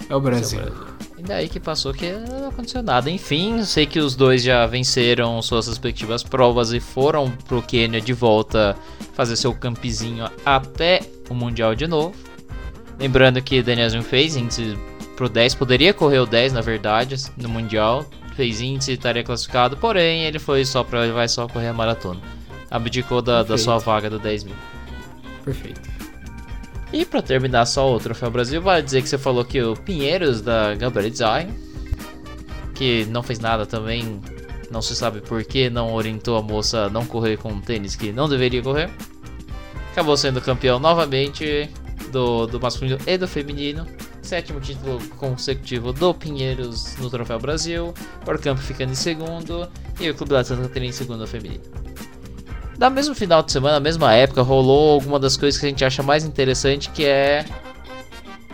É 0.08 0.14
o 0.14 0.20
Brasil. 0.20 0.60
É 0.60 0.62
o 0.62 0.66
Brasil. 0.66 0.92
E 1.22 1.24
daí 1.24 1.48
que 1.48 1.60
passou 1.60 1.94
que 1.94 2.12
não 2.12 2.48
aconteceu 2.48 2.82
nada. 2.82 3.08
Enfim, 3.08 3.62
sei 3.64 3.86
que 3.86 4.00
os 4.00 4.16
dois 4.16 4.42
já 4.42 4.66
venceram 4.66 5.40
suas 5.40 5.68
respectivas 5.68 6.24
provas 6.24 6.72
e 6.72 6.80
foram 6.80 7.30
pro 7.46 7.62
Quênia 7.62 8.00
de 8.00 8.12
volta 8.12 8.76
fazer 9.14 9.36
seu 9.36 9.54
campezinho 9.54 10.28
até 10.44 11.00
o 11.30 11.34
Mundial 11.34 11.76
de 11.76 11.86
novo. 11.86 12.12
Lembrando 12.98 13.40
que 13.40 13.62
Danielson 13.62 14.02
fez 14.02 14.36
índice 14.36 14.76
pro 15.22 15.28
10, 15.28 15.54
poderia 15.54 15.94
correr 15.94 16.18
o 16.18 16.26
10 16.26 16.52
na 16.52 16.60
verdade 16.60 17.14
no 17.36 17.48
Mundial. 17.48 18.04
Fez 18.34 18.60
índice 18.60 18.90
e 18.90 18.94
estaria 18.94 19.22
classificado, 19.22 19.76
porém 19.76 20.24
ele 20.24 20.38
foi 20.38 20.64
só 20.64 20.82
para 20.82 21.04
ele 21.04 21.12
vai 21.12 21.28
só 21.28 21.46
correr 21.46 21.68
a 21.68 21.72
maratona. 21.72 22.20
Abdicou 22.68 23.22
da, 23.22 23.42
da 23.42 23.56
sua 23.56 23.78
vaga 23.78 24.10
do 24.10 24.18
10 24.18 24.44
mil. 24.44 24.54
Perfeito. 25.44 25.80
E 26.92 27.04
para 27.04 27.22
terminar 27.22 27.66
só 27.66 27.94
o 27.94 28.00
Troféu 28.00 28.30
Brasil, 28.30 28.60
vai 28.60 28.82
dizer 28.82 29.02
que 29.02 29.08
você 29.08 29.18
falou 29.18 29.44
que 29.44 29.62
o 29.62 29.76
Pinheiros 29.76 30.40
da 30.40 30.74
Gambler 30.74 31.08
Design, 31.08 31.52
que 32.74 33.04
não 33.06 33.22
fez 33.22 33.38
nada 33.38 33.64
também, 33.64 34.20
não 34.70 34.82
se 34.82 34.96
sabe 34.96 35.20
por 35.20 35.44
que 35.44 35.70
não 35.70 35.92
orientou 35.92 36.36
a 36.36 36.42
moça 36.42 36.86
a 36.86 36.90
não 36.90 37.06
correr 37.06 37.36
com 37.36 37.60
tênis 37.60 37.94
que 37.94 38.12
não 38.12 38.28
deveria 38.28 38.62
correr. 38.62 38.90
Acabou 39.92 40.16
sendo 40.16 40.40
campeão 40.40 40.80
novamente 40.80 41.68
do, 42.10 42.46
do 42.46 42.58
masculino 42.58 42.98
e 43.06 43.16
do 43.16 43.28
feminino. 43.28 43.86
Sétimo 44.22 44.60
título 44.60 45.00
consecutivo 45.18 45.92
do 45.92 46.14
Pinheiros 46.14 46.96
no 46.96 47.10
Troféu 47.10 47.38
Brasil. 47.38 47.92
O 48.22 48.38
Campo 48.38 48.60
ficando 48.60 48.92
em 48.92 48.94
segundo. 48.94 49.68
E 50.00 50.08
o 50.08 50.14
Clube 50.14 50.32
da 50.32 50.44
Santa 50.44 50.62
Catarina 50.62 50.86
em 50.86 50.92
segundo 50.92 51.26
feminino. 51.26 51.62
Da 52.78 52.88
mesmo 52.88 53.14
final 53.14 53.42
de 53.42 53.52
semana, 53.52 53.74
na 53.74 53.80
mesma 53.80 54.14
época, 54.14 54.42
rolou 54.42 54.92
alguma 54.94 55.18
das 55.18 55.36
coisas 55.36 55.60
que 55.60 55.66
a 55.66 55.68
gente 55.68 55.84
acha 55.84 56.02
mais 56.02 56.24
interessante, 56.24 56.88
que 56.90 57.04
é 57.04 57.44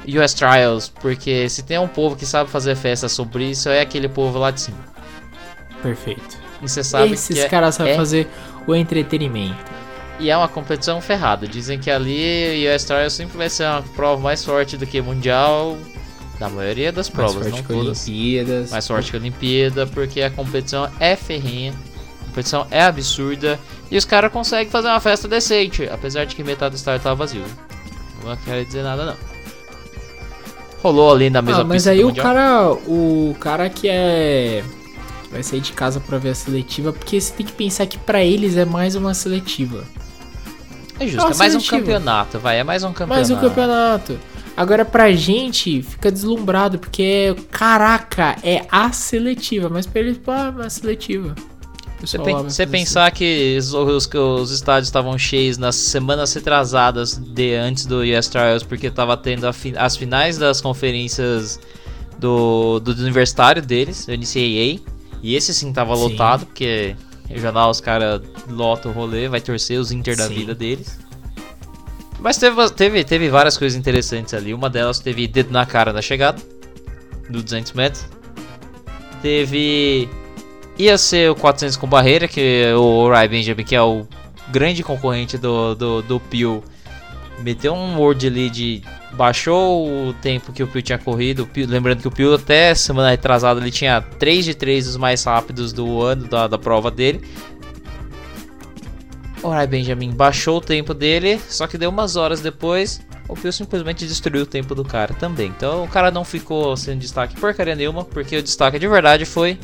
US 0.07 0.35
Trials, 0.35 0.89
porque 0.89 1.49
se 1.49 1.63
tem 1.63 1.79
um 1.79 1.89
povo 1.89 2.17
que 2.17 2.27
sabe 2.27 2.51
fazer 2.51 2.75
festa 2.75 3.09
sobre 3.09 3.51
isso, 3.51 3.69
é 3.69 3.81
aquele 3.81 4.09
povo 4.09 4.39
lá 4.39 4.51
de 4.51 4.63
cima. 4.63 4.79
Perfeito. 5.83 6.39
E 6.63 6.69
você 6.69 6.83
sabe 6.83 7.13
Esses 7.13 7.43
que 7.43 7.49
caras 7.49 7.77
é, 7.77 7.79
sabem 7.79 7.93
é, 7.93 7.97
fazer 7.97 8.29
o 8.67 8.75
entretenimento. 8.75 9.71
E 10.19 10.31
é 10.31 10.37
uma 10.37 10.49
competição 10.49 11.01
ferrada. 11.01 11.47
Dizem 11.47 11.79
que 11.79 11.91
ali 11.91 12.67
US 12.75 12.85
Trials 12.85 13.13
sempre 13.13 13.39
vai 13.39 13.49
ser 13.49 13.65
uma 13.65 13.83
prova 13.83 14.21
mais 14.21 14.45
forte 14.45 14.77
do 14.77 14.87
que 14.87 15.01
Mundial. 15.01 15.77
Da 16.39 16.49
maioria 16.49 16.93
das 16.93 17.09
provas, 17.09 17.37
mais 17.37 17.51
não 17.51 17.59
forte 17.59 17.69
todas. 17.69 18.05
Que 18.05 18.11
Olimpíadas. 18.11 18.71
Mais 18.71 18.87
forte 18.87 19.11
que 19.11 19.17
a 19.17 19.21
Olimpíada, 19.21 19.87
porque 19.87 20.23
a 20.23 20.31
competição 20.31 20.89
é 21.01 21.17
ferrinha 21.17 21.75
competição 22.39 22.67
é 22.71 22.83
absurda 22.83 23.59
e 23.91 23.97
os 23.97 24.05
caras 24.05 24.33
conseguem 24.33 24.71
fazer 24.71 24.89
uma 24.89 25.01
festa 25.01 25.27
decente, 25.27 25.89
apesar 25.91 26.25
de 26.25 26.37
que 26.37 26.45
metade 26.45 26.75
do 26.75 26.79
estádio 26.79 27.03
tava 27.03 27.17
vazio. 27.17 27.43
Não 28.25 28.37
quero 28.37 28.65
dizer 28.65 28.83
nada 28.83 29.05
não. 29.05 29.17
Rolou 30.83 31.13
ali 31.13 31.29
na 31.29 31.43
mesma 31.43 31.63
ah, 31.63 31.65
mas 31.65 31.89
aí 31.89 32.05
o 32.05 32.15
cara, 32.15 32.71
o 32.73 33.37
cara 33.41 33.69
que 33.69 33.89
é 33.89 34.63
vai 35.31 35.43
sair 35.43 35.61
de 35.61 35.73
casa 35.73 36.01
para 36.01 36.17
ver 36.19 36.31
a 36.31 36.35
seletiva, 36.35 36.93
porque 36.93 37.21
você 37.21 37.33
tem 37.33 37.45
que 37.45 37.53
pensar 37.53 37.87
que 37.87 37.99
para 37.99 38.25
eles 38.25 38.57
é 38.57 38.65
mais 38.65 38.95
uma 38.95 39.13
seletiva. 39.13 39.85
É 41.01 41.07
justo, 41.07 41.31
é, 41.31 41.35
é 41.35 41.37
mais 41.37 41.55
um 41.55 41.61
campeonato, 41.61 42.39
vai, 42.39 42.59
é 42.59 42.65
mais 42.65 42.83
um 42.83 42.93
campeonato. 42.93 43.15
Mais 43.15 43.31
um 43.31 43.37
campeonato. 43.37 44.19
Agora 44.57 44.85
pra 44.85 45.13
gente 45.13 45.83
fica 45.83 46.11
deslumbrado, 46.11 46.79
porque 46.79 47.37
caraca, 47.51 48.37
é 48.43 48.67
a 48.71 48.91
seletiva, 48.91 49.69
mas 49.69 49.87
pra 49.87 50.01
eles, 50.01 50.19
pô, 50.19 50.33
é 50.33 50.67
a 50.67 50.71
seletiva. 50.71 51.35
Você, 52.01 52.19
pen 52.19 52.35
você 52.43 52.67
pensar 52.67 53.11
que 53.11 53.57
os, 53.59 53.73
os, 53.73 54.09
os 54.15 54.51
estádios 54.53 54.89
estavam 54.89 55.19
cheios 55.19 55.59
nas 55.59 55.75
semanas 55.75 56.33
retrasadas 56.33 57.17
de 57.17 57.55
antes 57.55 57.87
do 57.87 58.03
US 58.03 58.29
Trials, 58.29 58.63
porque 58.63 58.87
estava 58.87 59.17
tendo 59.17 59.53
fi 59.53 59.75
as 59.77 59.97
finais 59.97 60.39
das 60.39 60.61
conferências 60.61 61.59
do, 62.19 62.79
do, 62.81 62.93
universitário 62.93 63.63
deles, 63.63 64.07
o 64.07 64.13
NCAA, 64.13 64.81
e 65.23 65.35
esse 65.35 65.53
sim 65.53 65.73
tava 65.73 65.97
sim. 65.97 66.03
lotado, 66.03 66.47
porque 66.47 66.97
regional 67.29 67.71
os 67.71 67.81
caras 67.81 68.23
lotam 68.49 68.91
o 68.91 68.95
rolê, 68.95 69.29
vai 69.29 69.41
torcer 69.41 69.79
os 69.79 69.93
Inter 69.93 70.17
da 70.17 70.27
sim. 70.27 70.35
vida 70.35 70.55
deles. 70.55 70.99
Mas 72.21 72.37
teve, 72.37 72.71
teve, 72.71 73.05
teve 73.05 73.29
várias 73.29 73.57
coisas 73.57 73.79
interessantes 73.79 74.35
ali. 74.35 74.53
Uma 74.53 74.69
delas 74.69 74.99
teve 74.99 75.27
dedo 75.29 75.53
na 75.53 75.65
cara 75.65 75.93
na 75.93 76.03
chegada, 76.03 76.43
do 77.29 77.43
200 77.43 77.73
metros. 77.73 78.07
Teve 79.23 80.09
ia 80.79 80.97
ser 80.97 81.31
o 81.31 81.35
400 81.35 81.77
com 81.77 81.87
barreira, 81.87 82.29
que 82.29 82.73
o 82.75 83.09
Ray 83.09 83.29
Benjamin, 83.29 83.65
que 83.65 83.75
é 83.75 83.83
o 83.83 84.07
grande 84.49 84.83
concorrente 84.83 85.37
do, 85.37 85.75
do, 85.75 86.03
do 86.03 86.21
Pio, 86.21 86.63
meteu 87.41 87.75
um 87.75 87.99
World 87.99 88.31
Lead, 88.31 88.85
baixou 89.13 90.09
o 90.09 90.13
tempo 90.15 90.53
que 90.53 90.63
o 90.63 90.67
Pio 90.67 90.83
tinha 90.83 90.99
corrido. 90.99 91.47
Pio, 91.47 91.67
lembrando 91.67 92.01
que 92.01 92.09
o 92.09 92.11
Pio 92.11 92.35
até 92.35 92.75
semana 92.75 93.11
retrasada 93.11 93.61
ele 93.61 93.71
tinha 93.71 94.01
3 94.01 94.45
de 94.45 94.55
3 94.55 94.87
dos 94.87 94.97
mais 94.97 95.23
rápidos 95.25 95.73
do 95.73 96.03
ano 96.03 96.27
da, 96.29 96.47
da 96.47 96.59
prova 96.59 96.91
dele. 96.91 97.23
O 99.43 99.49
Ray 99.49 99.67
Benjamin 99.67 100.11
baixou 100.11 100.59
o 100.59 100.61
tempo 100.61 100.93
dele, 100.93 101.41
só 101.49 101.67
que 101.67 101.79
deu 101.79 101.91
umas 101.91 102.17
horas 102.17 102.41
depois, 102.41 103.01
o 103.29 103.35
Pio 103.35 103.53
simplesmente 103.53 104.07
destruiu 104.07 104.43
o 104.43 104.47
tempo 104.47 104.75
do 104.75 104.85
cara 104.85 105.15
também. 105.15 105.49
Então 105.49 105.85
o 105.85 105.89
cara 105.89 106.11
não 106.11 106.25
ficou 106.25 106.77
sem 106.77 106.99
destaque 106.99 107.39
porcaria 107.39 107.75
nenhuma, 107.75 108.05
porque 108.05 108.37
o 108.37 108.43
destaque 108.43 108.79
de 108.79 108.89
verdade 108.89 109.25
foi 109.25 109.59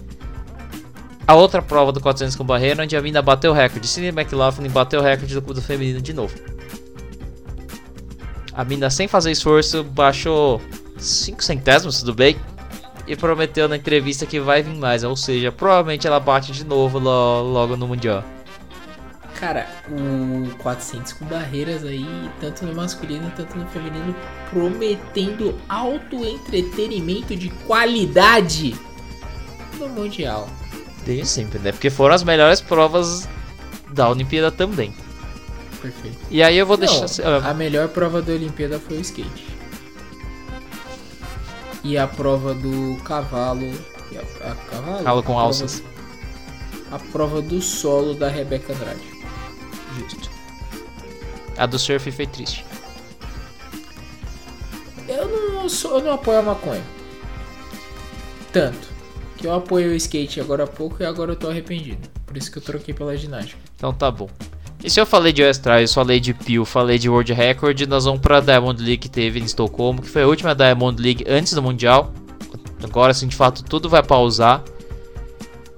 a 1.27 1.35
outra 1.35 1.63
prova 1.63 1.91
do 1.91 2.01
400 2.01 2.37
com 2.37 2.45
barreira, 2.45 2.83
onde 2.83 2.97
a 2.97 3.03
mina 3.03 3.23
bateu 3.23 3.51
o 3.51 3.55
recorde. 3.55 3.89
Sidney 3.89 4.11
McLaughlin 4.11 4.69
bateu 4.69 5.01
o 5.01 5.03
recorde 5.03 5.35
do, 5.35 5.41
do 5.41 5.63
feminino 5.63 6.01
de 6.01 6.13
novo. 6.13 6.54
A 8.55 8.65
mina, 8.65 8.89
sem 8.89 9.09
fazer 9.09 9.33
esforço, 9.33 9.83
baixou 9.83 10.63
5 10.97 11.43
centésimos, 11.43 11.99
tudo 11.99 12.15
bem? 12.15 12.37
E 13.07 13.17
prometeu 13.17 13.69
na 13.69 13.77
entrevista 13.77 14.25
que 14.25 14.39
vai 14.39 14.63
vir 14.63 14.77
mais. 14.77 15.03
Ou 15.03 15.17
seja, 15.17 15.51
provavelmente 15.51 16.07
ela 16.07 16.21
bate 16.21 16.53
de 16.53 16.65
novo 16.65 16.99
logo 16.99 17.77
no 17.77 17.89
Mundial. 17.89 18.23
Cara, 19.41 19.67
o 19.91 20.55
400 20.59 21.15
com 21.15 21.25
barreiras 21.25 21.85
aí, 21.85 22.07
tanto 22.41 22.65
no 22.65 22.75
masculino 22.75 23.31
tanto 23.37 23.59
no 23.59 23.67
feminino, 23.67 24.15
prometendo 24.49 25.59
alto 25.69 26.25
entretenimento 26.25 27.35
de 27.35 27.49
qualidade 27.67 28.77
no 29.79 29.89
Mundial. 29.89 30.49
Desde 31.05 31.27
sempre, 31.27 31.59
né? 31.59 31.73
Porque 31.73 31.91
foram 31.91 32.15
as 32.15 32.23
melhores 32.23 32.61
provas 32.61 33.29
da 33.91 34.09
Olimpíada 34.09 34.53
também. 34.53 34.95
Perfeito. 35.85 36.17
E 36.31 36.43
aí 36.43 36.57
eu 36.57 36.65
vou 36.65 36.79
Não, 36.79 36.87
deixar. 36.87 37.45
A 37.45 37.53
melhor 37.53 37.89
prova 37.89 38.23
da 38.23 38.33
Olimpíada 38.33 38.81
foi 38.81 38.97
o 38.97 39.01
skate. 39.03 39.47
E 41.83 41.99
a 41.99 42.07
prova 42.07 42.55
do 42.55 42.97
cavalo. 43.05 43.71
A, 44.17 44.51
a 44.51 44.55
cavalo? 44.55 45.05
Cavalo 45.05 45.23
com 45.23 45.39
A 45.39 45.43
alças. 45.43 45.83
A 46.91 46.99
prova 46.99 47.43
do 47.43 47.61
solo 47.61 48.15
da 48.15 48.31
Rebeca 48.31 48.73
Andrade. 48.73 49.03
Justo. 49.99 50.31
A 51.59 51.67
do 51.67 51.79
surf 51.79 52.11
foi 52.11 52.27
triste. 52.27 52.65
Eu 55.07 55.29
não 55.29 55.69
sou, 55.69 55.99
eu 55.99 56.05
não 56.05 56.13
apoio 56.15 56.39
a 56.39 56.43
maconha. 56.43 56.83
Tanto. 58.55 58.89
Que 59.37 59.47
eu 59.47 59.53
apoio 59.53 59.91
o 59.91 59.95
skate 59.95 60.41
agora 60.41 60.65
há 60.65 60.67
pouco 60.67 61.03
e 61.03 61.05
agora 61.05 61.33
eu 61.33 61.37
tô 61.37 61.51
arrependido. 61.51 62.09
Por 62.25 62.39
isso 62.39 62.51
que 62.51 62.57
eu 62.57 62.63
troquei 62.63 62.95
pela 62.95 63.15
ginástica. 63.15 63.61
Então 63.77 63.93
tá 63.93 64.11
bom. 64.11 64.31
E 64.85 64.91
se 64.91 65.01
eu 65.01 65.07
falei 65.07 65.33
de 65.33 65.43
US 65.43 65.57
Trials, 65.57 65.95
falei 65.95 66.21
de 66.21 66.35
Peel, 66.35 66.63
falei 66.67 66.99
de 66.99 67.09
World 67.09 67.33
Record, 67.33 67.81
nós 67.89 68.05
vamos 68.05 68.21
pra 68.21 68.41
Diamond 68.41 68.83
League 68.83 68.99
que 68.99 69.09
teve 69.09 69.41
em 69.41 69.45
Estocolmo, 69.45 70.03
que 70.03 70.11
foi 70.11 70.25
a 70.25 70.27
última 70.27 70.55
Diamond 70.55 71.03
League 71.03 71.25
antes 71.27 71.55
do 71.55 71.63
Mundial. 71.63 72.13
Agora 72.83 73.15
sim, 73.15 73.27
de 73.27 73.35
fato, 73.35 73.65
tudo 73.65 73.89
vai 73.89 74.03
pausar. 74.03 74.63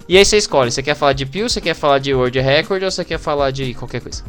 E 0.09 0.19
aí 0.19 0.25
você 0.25 0.37
escolhe, 0.37 0.73
você 0.73 0.83
quer 0.83 0.97
falar 0.97 1.13
de 1.13 1.25
Peel, 1.25 1.49
você 1.49 1.61
quer 1.61 1.75
falar 1.75 2.01
de 2.01 2.13
World 2.13 2.41
Record 2.41 2.83
ou 2.83 2.91
você 2.91 3.05
quer 3.05 3.19
falar 3.19 3.53
de 3.53 3.75
qualquer 3.75 4.01
coisa? 4.01 4.25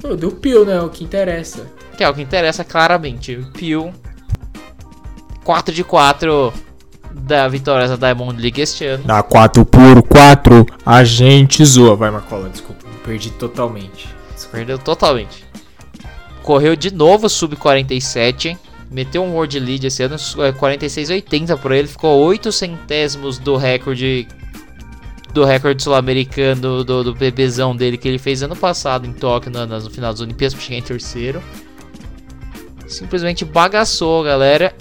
Pô, 0.00 0.14
deu 0.14 0.30
pio, 0.30 0.64
né? 0.64 0.80
O 0.80 0.88
que 0.88 1.02
interessa. 1.02 1.66
Que 1.96 2.04
é 2.04 2.08
o 2.08 2.14
que 2.14 2.22
interessa 2.22 2.62
claramente. 2.62 3.44
Peel 3.58 3.92
4 5.42 5.74
de 5.74 5.82
4 5.82 6.52
da 7.12 7.48
vitória 7.48 7.88
da 7.88 7.96
Diamond 7.96 8.40
League 8.40 8.60
este 8.60 8.84
ano. 8.84 9.04
Na 9.06 9.22
4 9.22 9.64
por 9.64 10.02
4, 10.02 10.66
a 10.84 11.04
gente 11.04 11.64
zoa. 11.64 11.96
Vai, 11.96 12.10
Macola, 12.10 12.48
desculpa. 12.48 12.86
Perdi 13.04 13.30
totalmente. 13.30 14.08
Perdeu 14.50 14.78
totalmente. 14.78 15.44
Correu 16.42 16.74
de 16.74 16.92
novo 16.92 17.28
sub 17.28 17.56
47. 17.56 18.56
Meteu 18.90 19.22
um 19.22 19.34
World 19.34 19.60
Lead 19.60 19.86
esse 19.86 20.02
ano, 20.02 20.14
é 20.14 20.52
46,80 20.52 21.58
por 21.58 21.72
ele. 21.72 21.86
Ficou 21.86 22.18
8 22.20 22.50
centésimos 22.50 23.38
do 23.38 23.56
recorde 23.56 24.26
do 25.34 25.44
recorde 25.44 25.82
sul-americano 25.82 26.82
do, 26.82 27.04
do 27.04 27.14
bebezão 27.14 27.76
dele 27.76 27.98
que 27.98 28.08
ele 28.08 28.18
fez 28.18 28.42
ano 28.42 28.56
passado 28.56 29.06
em 29.06 29.12
Tóquio 29.12 29.52
no, 29.52 29.66
no 29.66 29.90
final 29.90 30.10
das 30.10 30.22
Olimpíadas 30.22 30.54
pra 30.54 30.62
chegar 30.62 30.78
em 30.78 30.82
terceiro. 30.82 31.42
Simplesmente 32.86 33.44
bagaçou, 33.44 34.24
galera. 34.24 34.74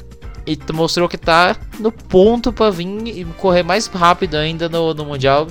E 0.48 0.58
mostrou 0.72 1.10
que 1.10 1.18
tá 1.18 1.58
no 1.78 1.92
ponto 1.92 2.54
pra 2.54 2.70
vir 2.70 2.88
e 3.06 3.26
correr 3.26 3.64
mais 3.64 3.88
rápido 3.88 4.36
ainda 4.36 4.70
no, 4.70 4.94
no 4.94 5.06
Mundial. 5.06 5.46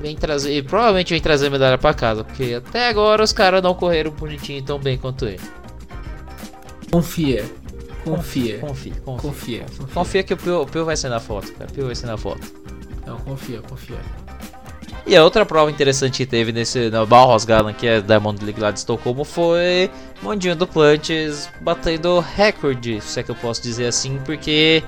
Vem 0.00 0.16
trazer, 0.16 0.56
e 0.56 0.62
provavelmente 0.62 1.10
vem 1.10 1.20
trazer 1.20 1.50
medalha 1.50 1.76
pra 1.76 1.92
casa, 1.92 2.24
porque 2.24 2.54
até 2.54 2.88
agora 2.88 3.22
os 3.22 3.32
caras 3.32 3.62
não 3.62 3.74
correram 3.74 4.10
bonitinho 4.10 4.62
tão 4.62 4.78
bem 4.78 4.96
quanto 4.96 5.26
ele. 5.26 5.40
Confia. 6.90 7.44
Confia. 8.04 8.58
Confia, 8.58 8.58
confia. 8.58 8.94
Confia. 9.04 9.64
Confia. 9.64 9.66
Confia 9.92 10.22
que 10.22 10.32
o 10.32 10.36
Pio, 10.36 10.62
o 10.62 10.66
Pio 10.66 10.84
vai 10.84 10.96
ser 10.96 11.08
na 11.08 11.20
foto, 11.20 11.52
cara. 11.52 11.68
O 11.70 11.74
Pio 11.74 11.86
vai 11.86 11.94
ser 11.94 12.06
na 12.06 12.16
foto. 12.16 12.40
Não, 13.06 13.18
confia, 13.18 13.60
confia. 13.68 13.98
E 15.06 15.14
a 15.14 15.22
outra 15.22 15.46
prova 15.46 15.70
interessante 15.70 16.18
que 16.18 16.26
teve 16.26 16.50
nesse 16.50 16.90
no 16.90 17.06
Bauhausgalan, 17.06 17.72
que 17.72 17.86
é 17.86 18.00
Diamond 18.00 18.44
League 18.44 18.60
lá 18.60 18.72
de 18.72 18.80
Estocolmo, 18.80 19.24
foi 19.24 19.88
Mondinho 20.20 20.56
do 20.56 20.66
Plantes 20.66 21.48
batendo 21.60 22.18
recorde, 22.18 23.00
se 23.00 23.20
é 23.20 23.22
que 23.22 23.30
eu 23.30 23.36
posso 23.36 23.62
dizer 23.62 23.86
assim, 23.86 24.18
porque 24.24 24.82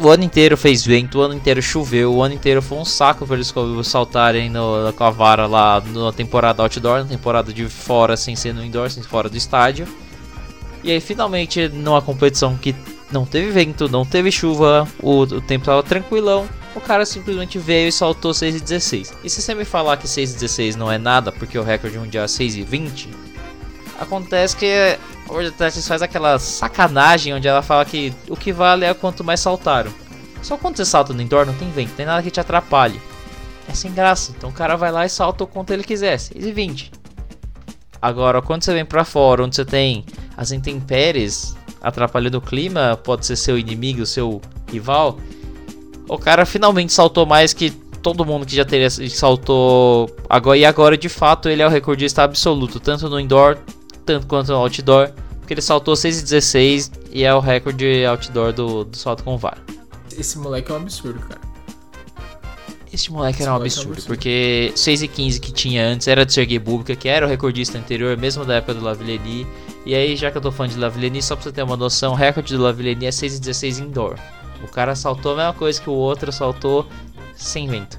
o 0.00 0.08
ano 0.08 0.24
inteiro 0.24 0.56
fez 0.56 0.84
vento, 0.84 1.18
o 1.18 1.22
ano 1.22 1.34
inteiro 1.34 1.62
choveu, 1.62 2.12
o 2.12 2.22
ano 2.24 2.34
inteiro 2.34 2.60
foi 2.60 2.78
um 2.78 2.84
saco 2.84 3.24
para 3.24 3.36
eles 3.36 3.54
saltarem 3.84 4.50
no, 4.50 4.92
com 4.94 5.04
a 5.04 5.10
vara 5.10 5.46
lá 5.46 5.80
na 5.86 6.10
temporada 6.10 6.60
outdoor, 6.60 7.00
na 7.00 7.04
temporada 7.04 7.52
de 7.52 7.68
fora, 7.68 8.16
sem 8.16 8.34
ser 8.34 8.52
no 8.52 8.64
indoor, 8.64 8.90
sem 8.90 9.02
fora 9.04 9.28
do 9.28 9.36
estádio. 9.36 9.86
E 10.82 10.90
aí 10.90 11.00
finalmente 11.00 11.68
numa 11.68 12.02
competição 12.02 12.56
que 12.56 12.74
não 13.12 13.24
teve 13.24 13.52
vento, 13.52 13.88
não 13.88 14.04
teve 14.04 14.32
chuva, 14.32 14.88
o, 15.00 15.20
o 15.20 15.40
tempo 15.40 15.66
tava 15.66 15.84
tranquilão, 15.84 16.48
o 16.74 16.80
cara 16.80 17.04
simplesmente 17.04 17.58
veio 17.58 17.88
e 17.88 17.92
saltou 17.92 18.32
6,16. 18.32 19.14
E 19.24 19.30
se 19.30 19.42
você 19.42 19.54
me 19.54 19.64
falar 19.64 19.96
que 19.96 20.06
6,16 20.06 20.76
não 20.76 20.90
é 20.90 20.98
nada, 20.98 21.32
porque 21.32 21.58
o 21.58 21.62
recorde 21.62 21.98
mundial 21.98 22.24
é 22.24 22.28
6,20, 22.28 23.08
acontece 23.98 24.56
que 24.56 24.66
a 25.28 25.32
World 25.32 25.48
Athletics 25.48 25.86
faz 25.86 26.02
aquela 26.02 26.38
sacanagem 26.38 27.34
onde 27.34 27.48
ela 27.48 27.62
fala 27.62 27.84
que 27.84 28.12
o 28.28 28.36
que 28.36 28.52
vale 28.52 28.84
é 28.84 28.94
quanto 28.94 29.24
mais 29.24 29.40
saltaram. 29.40 29.92
Só 30.42 30.56
quando 30.56 30.76
você 30.76 30.86
salta 30.86 31.12
no 31.12 31.20
indoor 31.20 31.44
não 31.44 31.54
tem 31.54 31.70
vento, 31.70 31.90
não 31.90 31.96
tem 31.96 32.06
nada 32.06 32.22
que 32.22 32.30
te 32.30 32.40
atrapalhe. 32.40 33.00
É 33.68 33.74
sem 33.74 33.92
graça, 33.92 34.32
então 34.36 34.50
o 34.50 34.52
cara 34.52 34.76
vai 34.76 34.90
lá 34.90 35.04
e 35.04 35.08
salta 35.08 35.44
o 35.44 35.46
quanto 35.46 35.72
ele 35.72 35.84
quiser, 35.84 36.16
6,20. 36.16 36.92
Agora, 38.00 38.40
quando 38.40 38.64
você 38.64 38.72
vem 38.72 38.84
pra 38.84 39.04
fora, 39.04 39.44
onde 39.44 39.54
você 39.54 39.64
tem 39.64 40.04
as 40.36 40.50
intempéries 40.50 41.54
atrapalhando 41.82 42.38
o 42.38 42.40
clima, 42.40 42.98
pode 43.02 43.26
ser 43.26 43.36
seu 43.36 43.58
inimigo, 43.58 44.06
seu 44.06 44.40
rival, 44.70 45.18
o 46.10 46.18
cara 46.18 46.44
finalmente 46.44 46.92
saltou 46.92 47.24
mais 47.24 47.52
que 47.52 47.70
todo 47.70 48.24
mundo 48.24 48.44
que 48.44 48.56
já 48.56 48.64
teria 48.64 48.90
saltou 48.90 50.10
agora 50.28 50.58
e 50.58 50.64
agora 50.64 50.98
de 50.98 51.08
fato 51.08 51.48
ele 51.48 51.62
é 51.62 51.66
o 51.66 51.70
recordista 51.70 52.24
absoluto, 52.24 52.80
tanto 52.80 53.08
no 53.08 53.20
indoor, 53.20 53.56
tanto 54.04 54.26
quanto 54.26 54.50
no 54.50 54.58
outdoor, 54.58 55.12
porque 55.38 55.54
ele 55.54 55.62
saltou 55.62 55.94
6,16 55.94 56.90
e 57.12 57.22
é 57.22 57.32
o 57.32 57.38
recorde 57.38 58.04
outdoor 58.04 58.52
do, 58.52 58.84
do 58.84 58.96
salto 58.96 59.22
com 59.22 59.36
vara. 59.36 59.58
Esse 60.18 60.36
moleque 60.36 60.72
é 60.72 60.74
um 60.74 60.78
absurdo, 60.78 61.20
cara. 61.20 61.40
Este 62.92 63.12
moleque 63.12 63.40
era 63.40 63.42
Esse 63.42 63.42
moleque 63.42 63.42
é 63.42 63.50
um 63.50 63.52
um 63.52 63.56
absurdo, 63.56 63.92
absurdo. 63.92 64.06
porque 64.08 64.72
6 64.74 65.02
e 65.02 65.08
15 65.08 65.40
que 65.40 65.52
tinha 65.52 65.86
antes 65.86 66.08
era 66.08 66.26
de 66.26 66.32
Sergei 66.32 66.58
Bubka, 66.58 66.96
que 66.96 67.08
era 67.08 67.24
o 67.24 67.28
recordista 67.28 67.78
anterior, 67.78 68.16
mesmo 68.16 68.44
da 68.44 68.56
época 68.56 68.74
do 68.74 68.84
Lavillenie. 68.84 69.46
E 69.86 69.94
aí, 69.94 70.16
já 70.16 70.28
que 70.32 70.38
eu 70.38 70.42
tô 70.42 70.50
falando 70.50 70.72
de 70.72 70.78
Lavillenie, 70.80 71.22
só 71.22 71.36
pra 71.36 71.44
você 71.44 71.52
ter 71.52 71.62
uma 71.62 71.76
noção, 71.76 72.12
o 72.14 72.16
recorde 72.16 72.56
do 72.56 72.60
Lavillenie 72.60 73.06
é 73.06 73.12
6 73.12 73.36
e 73.36 73.40
16 73.40 73.78
indoor. 73.78 74.16
O 74.62 74.68
cara 74.68 74.94
saltou 74.94 75.32
a 75.32 75.36
mesma 75.36 75.52
coisa 75.54 75.80
que 75.80 75.88
o 75.88 75.94
outro 75.94 76.30
saltou 76.32 76.86
sem 77.34 77.68
vento. 77.68 77.98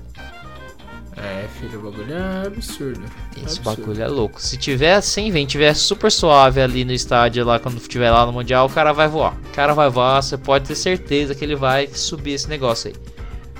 É, 1.17 1.47
filho, 1.59 1.79
o 1.79 1.91
bagulho 1.91 2.13
é 2.13 2.47
absurdo. 2.47 3.03
Esse 3.35 3.59
Absurdo. 3.59 3.63
bagulho 3.63 4.03
é 4.03 4.07
louco. 4.07 4.41
Se 4.41 4.57
tiver 4.57 4.99
sem 5.01 5.29
vento, 5.29 5.49
tiver 5.49 5.73
super 5.75 6.11
suave 6.11 6.61
ali 6.61 6.85
no 6.85 6.93
estádio, 6.93 7.45
lá 7.45 7.59
quando 7.59 7.77
estiver 7.77 8.09
lá 8.09 8.25
no 8.25 8.31
Mundial, 8.31 8.65
o 8.65 8.69
cara 8.69 8.91
vai 8.91 9.07
voar. 9.07 9.33
O 9.33 9.49
cara 9.53 9.73
vai 9.73 9.89
voar, 9.89 10.21
você 10.21 10.37
pode 10.37 10.67
ter 10.67 10.75
certeza 10.75 11.35
que 11.35 11.43
ele 11.43 11.55
vai 11.55 11.87
subir 11.87 12.33
esse 12.33 12.47
negócio 12.47 12.89
aí. 12.89 12.95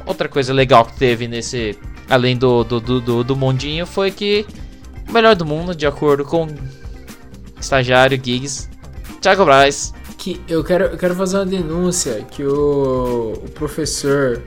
Outra 0.06 0.28
coisa 0.28 0.54
legal 0.54 0.86
que 0.86 0.96
teve 0.98 1.28
nesse. 1.28 1.78
Além 2.10 2.36
do, 2.36 2.64
do, 2.64 2.80
do, 2.80 3.00
do, 3.00 3.24
do 3.24 3.36
Mondinho, 3.36 3.86
foi 3.86 4.12
que 4.12 4.46
o 5.08 5.12
melhor 5.12 5.36
do 5.36 5.46
mundo, 5.46 5.76
de 5.76 5.86
acordo 5.86 6.26
com 6.26 6.48
estagiário 7.60 8.20
Giggs, 8.22 8.70
Thiago 9.22 9.46
Braz. 9.46 9.94
Que 10.21 10.39
eu 10.47 10.63
quero, 10.63 10.86
eu 10.86 10.97
quero 10.99 11.15
fazer 11.15 11.38
uma 11.38 11.45
denúncia 11.47 12.23
que 12.29 12.43
o, 12.43 13.34
o 13.34 13.49
professor 13.55 14.39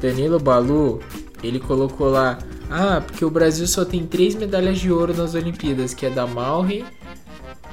Danilo 0.00 0.38
Balu, 0.38 1.00
ele 1.42 1.58
colocou 1.58 2.08
lá, 2.08 2.38
ah, 2.70 3.02
porque 3.04 3.24
o 3.24 3.30
Brasil 3.30 3.66
só 3.66 3.84
tem 3.84 4.06
três 4.06 4.36
medalhas 4.36 4.78
de 4.78 4.92
ouro 4.92 5.12
nas 5.12 5.34
Olimpíadas, 5.34 5.92
que 5.92 6.06
é 6.06 6.10
da 6.10 6.28
Mauri, 6.28 6.84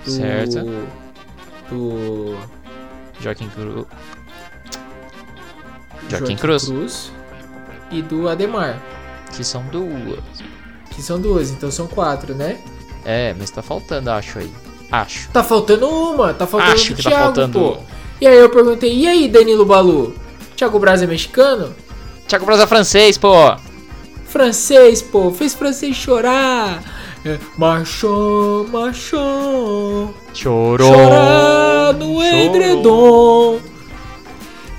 do, 0.04 0.12
Certo. 0.12 0.66
do 1.70 2.36
Joaquim 3.22 3.48
Cruz. 3.50 3.86
Joaquim 6.10 6.36
Cruz. 6.36 7.12
e 7.92 8.02
do 8.02 8.30
Ademar. 8.30 8.82
Que 9.32 9.44
são 9.44 9.64
duas. 9.68 10.24
Que 10.90 11.04
são 11.04 11.22
duas, 11.22 11.52
então 11.52 11.70
são 11.70 11.86
quatro, 11.86 12.34
né? 12.34 12.60
É, 13.06 13.36
mas 13.38 13.52
tá 13.52 13.62
faltando, 13.62 14.10
acho 14.10 14.40
aí. 14.40 14.52
Acho. 14.94 15.28
Tá 15.30 15.44
faltando 15.44 15.90
uma, 15.90 16.36
tá 16.36 16.46
faltando 16.46 16.74
Acho 16.74 16.94
que 16.94 17.02
tá 17.02 17.10
Thiago, 17.10 17.26
faltando 17.26 17.60
pô. 17.60 17.78
E 18.22 18.28
aí 18.28 18.38
eu 18.38 18.48
perguntei, 18.48 18.96
e 18.96 19.08
aí, 19.08 19.28
Danilo 19.28 19.66
Balu? 19.66 20.14
Thiago 20.56 20.78
Braz 20.78 21.02
é 21.02 21.08
mexicano? 21.08 21.74
Thiago 22.28 22.46
Braz 22.46 22.62
é 22.62 22.68
francês, 22.68 23.18
pô. 23.18 23.34
Francês, 24.28 25.02
pô, 25.02 25.32
fez 25.32 25.56
francês 25.56 25.96
chorar. 25.96 26.84
É, 27.26 27.40
machão, 27.58 28.68
machão. 28.72 30.14
Chorou. 30.32 30.94
Chorar 30.94 31.94
no 31.94 32.22
Chorou. 32.22 32.24
edredom. 32.24 33.60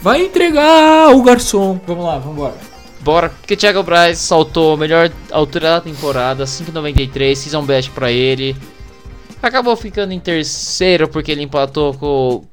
Vai 0.00 0.26
entregar 0.26 1.12
o 1.12 1.22
garçom. 1.24 1.80
Vamos 1.88 2.04
lá, 2.04 2.18
vamos 2.18 2.36
embora. 2.36 2.54
Bora, 3.00 3.30
porque 3.30 3.56
Thiago 3.56 3.82
Braz 3.82 4.18
saltou 4.18 4.74
a 4.74 4.76
melhor 4.76 5.10
altura 5.32 5.70
da 5.70 5.80
temporada, 5.80 6.44
5,93, 6.44 7.34
season 7.34 7.62
best 7.62 7.90
pra 7.90 8.12
ele. 8.12 8.54
Acabou 9.44 9.76
ficando 9.76 10.12
em 10.12 10.18
terceiro 10.18 11.06
porque 11.06 11.30
ele 11.30 11.42
empatou 11.42 11.92
com, 11.92 12.44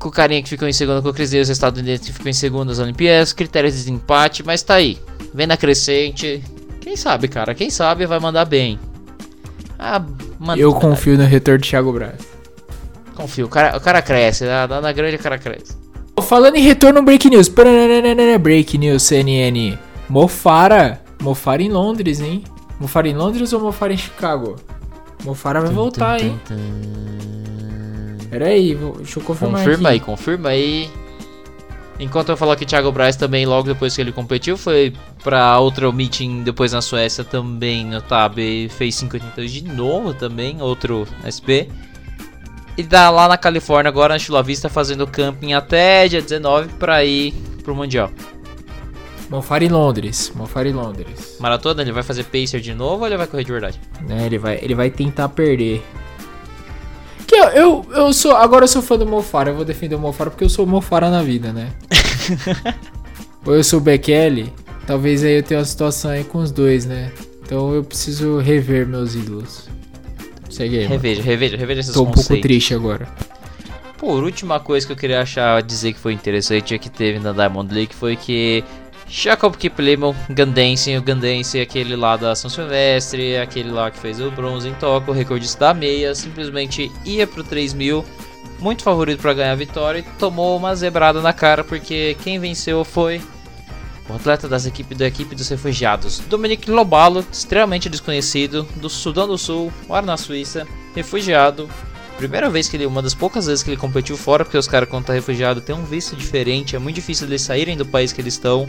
com 0.00 0.08
o 0.08 0.10
carinha 0.10 0.42
que 0.42 0.48
ficou 0.48 0.66
em 0.66 0.72
segundo, 0.72 1.00
com 1.00 1.08
o 1.08 1.14
Cris 1.14 1.30
Davis, 1.30 1.48
estadunidense 1.48 2.06
que 2.06 2.12
ficou 2.12 2.28
em 2.28 2.32
segundo 2.32 2.68
nas 2.70 2.80
Olimpíadas. 2.80 3.32
Critérios 3.32 3.74
de 3.74 3.78
desempate, 3.78 4.42
mas 4.44 4.60
tá 4.60 4.74
aí. 4.74 4.98
Vem 5.32 5.46
na 5.46 5.56
crescente. 5.56 6.42
Quem 6.80 6.96
sabe, 6.96 7.28
cara? 7.28 7.54
Quem 7.54 7.70
sabe 7.70 8.04
vai 8.04 8.18
mandar 8.18 8.44
bem. 8.46 8.80
Ah, 9.78 10.02
Eu 10.56 10.74
confio 10.74 11.16
no 11.16 11.24
retorno 11.24 11.60
de 11.60 11.70
Thiago 11.70 11.92
Braz. 11.92 12.20
Confio. 13.14 13.46
O 13.46 13.48
cara, 13.48 13.76
o 13.76 13.80
cara 13.80 14.02
cresce, 14.02 14.44
na, 14.44 14.66
na 14.66 14.92
grande 14.92 15.14
o 15.14 15.20
cara 15.20 15.38
cresce. 15.38 15.76
Falando 16.20 16.56
em 16.56 16.62
retorno 16.62 17.00
break 17.00 17.30
news. 17.30 17.48
Break 18.40 18.76
news 18.76 19.02
CNN. 19.04 19.78
Mofara. 20.08 21.00
Mofara 21.22 21.62
em 21.62 21.70
Londres, 21.70 22.20
hein? 22.20 22.42
Mofara 22.80 23.08
em 23.08 23.14
Londres 23.14 23.52
ou 23.52 23.60
Mofara 23.60 23.92
em 23.92 23.96
Chicago? 23.96 24.56
Mofara 25.24 25.60
vai 25.60 25.70
voltar, 25.72 26.20
hein? 26.20 26.38
Pera 28.30 28.46
aí, 28.48 28.74
vou- 28.74 28.96
deixa 28.96 29.18
eu 29.18 29.22
confirmar 29.24 29.62
Confirma 29.62 29.88
aí, 29.90 29.96
aqui. 29.96 30.04
confirma 30.04 30.48
aí. 30.50 30.90
Enquanto 32.00 32.30
eu 32.30 32.36
falar 32.36 32.56
que 32.56 32.66
Thiago 32.66 32.90
Braz 32.90 33.14
também, 33.14 33.46
logo 33.46 33.68
depois 33.68 33.94
que 33.94 34.00
ele 34.00 34.10
competiu, 34.10 34.56
foi 34.56 34.92
pra 35.22 35.58
outro 35.60 35.92
meeting 35.92 36.42
depois 36.42 36.72
na 36.72 36.82
Suécia 36.82 37.22
também 37.22 37.84
no 37.86 38.00
Tab 38.02 38.36
e 38.38 38.68
fez 38.68 38.98
582 38.98 39.52
de 39.52 39.62
novo 39.62 40.12
também, 40.12 40.60
outro 40.60 41.06
SP. 41.22 41.68
E 42.76 42.82
dá 42.82 43.08
lá 43.10 43.28
na 43.28 43.36
Califórnia 43.38 43.88
agora 43.88 44.14
na 44.14 44.18
Chula 44.18 44.42
Vista 44.42 44.68
fazendo 44.68 45.06
camping 45.06 45.52
até 45.52 46.08
dia 46.08 46.20
19 46.20 46.68
pra 46.70 47.04
ir 47.04 47.32
pro 47.62 47.76
Mundial. 47.76 48.10
Em 49.30 49.68
Londres. 49.68 50.32
Em 50.66 50.72
Londres. 50.72 51.36
Maratona, 51.40 51.82
ele 51.82 51.92
vai 51.92 52.02
fazer 52.02 52.24
pacer 52.24 52.60
de 52.60 52.74
novo 52.74 53.00
ou 53.00 53.06
ele 53.06 53.16
vai 53.16 53.26
correr 53.26 53.44
de 53.44 53.52
verdade? 53.52 53.80
Né, 54.06 54.26
ele 54.26 54.38
vai, 54.38 54.58
ele 54.62 54.74
vai 54.74 54.90
tentar 54.90 55.28
perder. 55.28 55.82
Que 57.26 57.34
eu, 57.34 57.44
eu, 57.48 57.86
eu 57.92 58.12
sou. 58.12 58.36
Agora 58.36 58.64
eu 58.64 58.68
sou 58.68 58.82
fã 58.82 58.98
do 58.98 59.06
Mofara. 59.06 59.50
Eu 59.50 59.56
vou 59.56 59.64
defender 59.64 59.94
o 59.94 59.98
Mofara 59.98 60.30
porque 60.30 60.44
eu 60.44 60.48
sou 60.48 60.64
o 60.64 60.68
Mofara 60.68 61.08
na 61.10 61.22
vida, 61.22 61.52
né? 61.52 61.72
Ou 63.46 63.54
eu 63.54 63.64
sou 63.64 63.78
o 63.78 63.82
Bekele. 63.82 64.52
Talvez 64.86 65.24
aí 65.24 65.38
eu 65.38 65.42
tenha 65.42 65.60
uma 65.60 65.66
situação 65.66 66.10
aí 66.10 66.24
com 66.24 66.38
os 66.38 66.52
dois, 66.52 66.84
né? 66.84 67.10
Então 67.42 67.74
eu 67.74 67.82
preciso 67.82 68.38
rever 68.38 68.86
meus 68.86 69.14
ídolos. 69.14 69.68
Segue 70.50 70.78
aí. 70.78 70.82
mano. 70.84 70.94
Reveja, 70.94 71.22
reveja, 71.22 71.56
reveja 71.56 71.80
esses 71.80 71.94
Tô 71.94 72.02
um 72.02 72.04
pouco 72.04 72.20
conceitos. 72.20 72.42
triste 72.42 72.74
agora. 72.74 73.08
Por 73.98 74.22
última 74.22 74.60
coisa 74.60 74.86
que 74.86 74.92
eu 74.92 74.96
queria 74.96 75.22
achar 75.22 75.62
dizer 75.62 75.94
que 75.94 75.98
foi 75.98 76.12
interessante 76.12 76.74
é 76.74 76.78
que 76.78 76.90
teve 76.90 77.18
na 77.18 77.32
Diamond 77.32 77.74
League 77.74 77.94
foi 77.94 78.16
que 78.16 78.62
Jacob 79.08 79.56
Kiplimo, 79.56 80.14
Gandense, 80.28 80.96
o 80.96 81.02
Gandense, 81.02 81.60
aquele 81.60 81.94
lá 81.94 82.16
da 82.16 82.34
São 82.34 82.50
Silvestre, 82.50 83.36
aquele 83.36 83.70
lá 83.70 83.90
que 83.90 83.98
fez 83.98 84.20
o 84.20 84.30
bronze 84.30 84.68
em 84.68 84.74
Tóquio, 84.74 85.12
o 85.12 85.16
recordista 85.16 85.66
da 85.66 85.74
meia, 85.74 86.14
simplesmente 86.14 86.90
ia 87.04 87.26
pro 87.26 87.44
3000, 87.44 88.04
muito 88.58 88.82
favorito 88.82 89.20
para 89.20 89.34
ganhar 89.34 89.52
a 89.52 89.56
vitória 89.56 89.98
e 90.00 90.18
tomou 90.18 90.56
uma 90.56 90.74
zebrada 90.74 91.20
na 91.20 91.32
cara 91.32 91.62
porque 91.62 92.16
quem 92.22 92.38
venceu 92.38 92.84
foi 92.84 93.20
o 94.08 94.14
atleta 94.14 94.48
das 94.48 94.66
equipe, 94.66 94.94
da 94.94 95.06
equipe 95.06 95.34
dos 95.34 95.48
refugiados, 95.48 96.18
Dominique 96.20 96.70
Lobalo, 96.70 97.24
extremamente 97.30 97.88
desconhecido, 97.88 98.66
do 98.76 98.90
Sudão 98.90 99.26
do 99.26 99.38
Sul, 99.38 99.72
mora 99.88 100.04
na 100.04 100.16
Suíça, 100.16 100.66
refugiado, 100.94 101.68
Primeira 102.16 102.48
vez 102.48 102.68
que 102.68 102.76
ele, 102.76 102.86
uma 102.86 103.02
das 103.02 103.12
poucas 103.12 103.46
vezes 103.46 103.62
que 103.62 103.70
ele 103.70 103.76
competiu 103.76 104.16
fora, 104.16 104.44
porque 104.44 104.56
os 104.56 104.68
caras 104.68 104.88
quando 104.88 105.06
tá 105.06 105.12
refugiado 105.12 105.60
tem 105.60 105.74
um 105.74 105.84
visto 105.84 106.14
diferente, 106.14 106.76
é 106.76 106.78
muito 106.78 106.94
difícil 106.94 107.26
eles 107.26 107.42
saírem 107.42 107.76
do 107.76 107.84
país 107.84 108.12
que 108.12 108.20
eles 108.20 108.34
estão. 108.34 108.68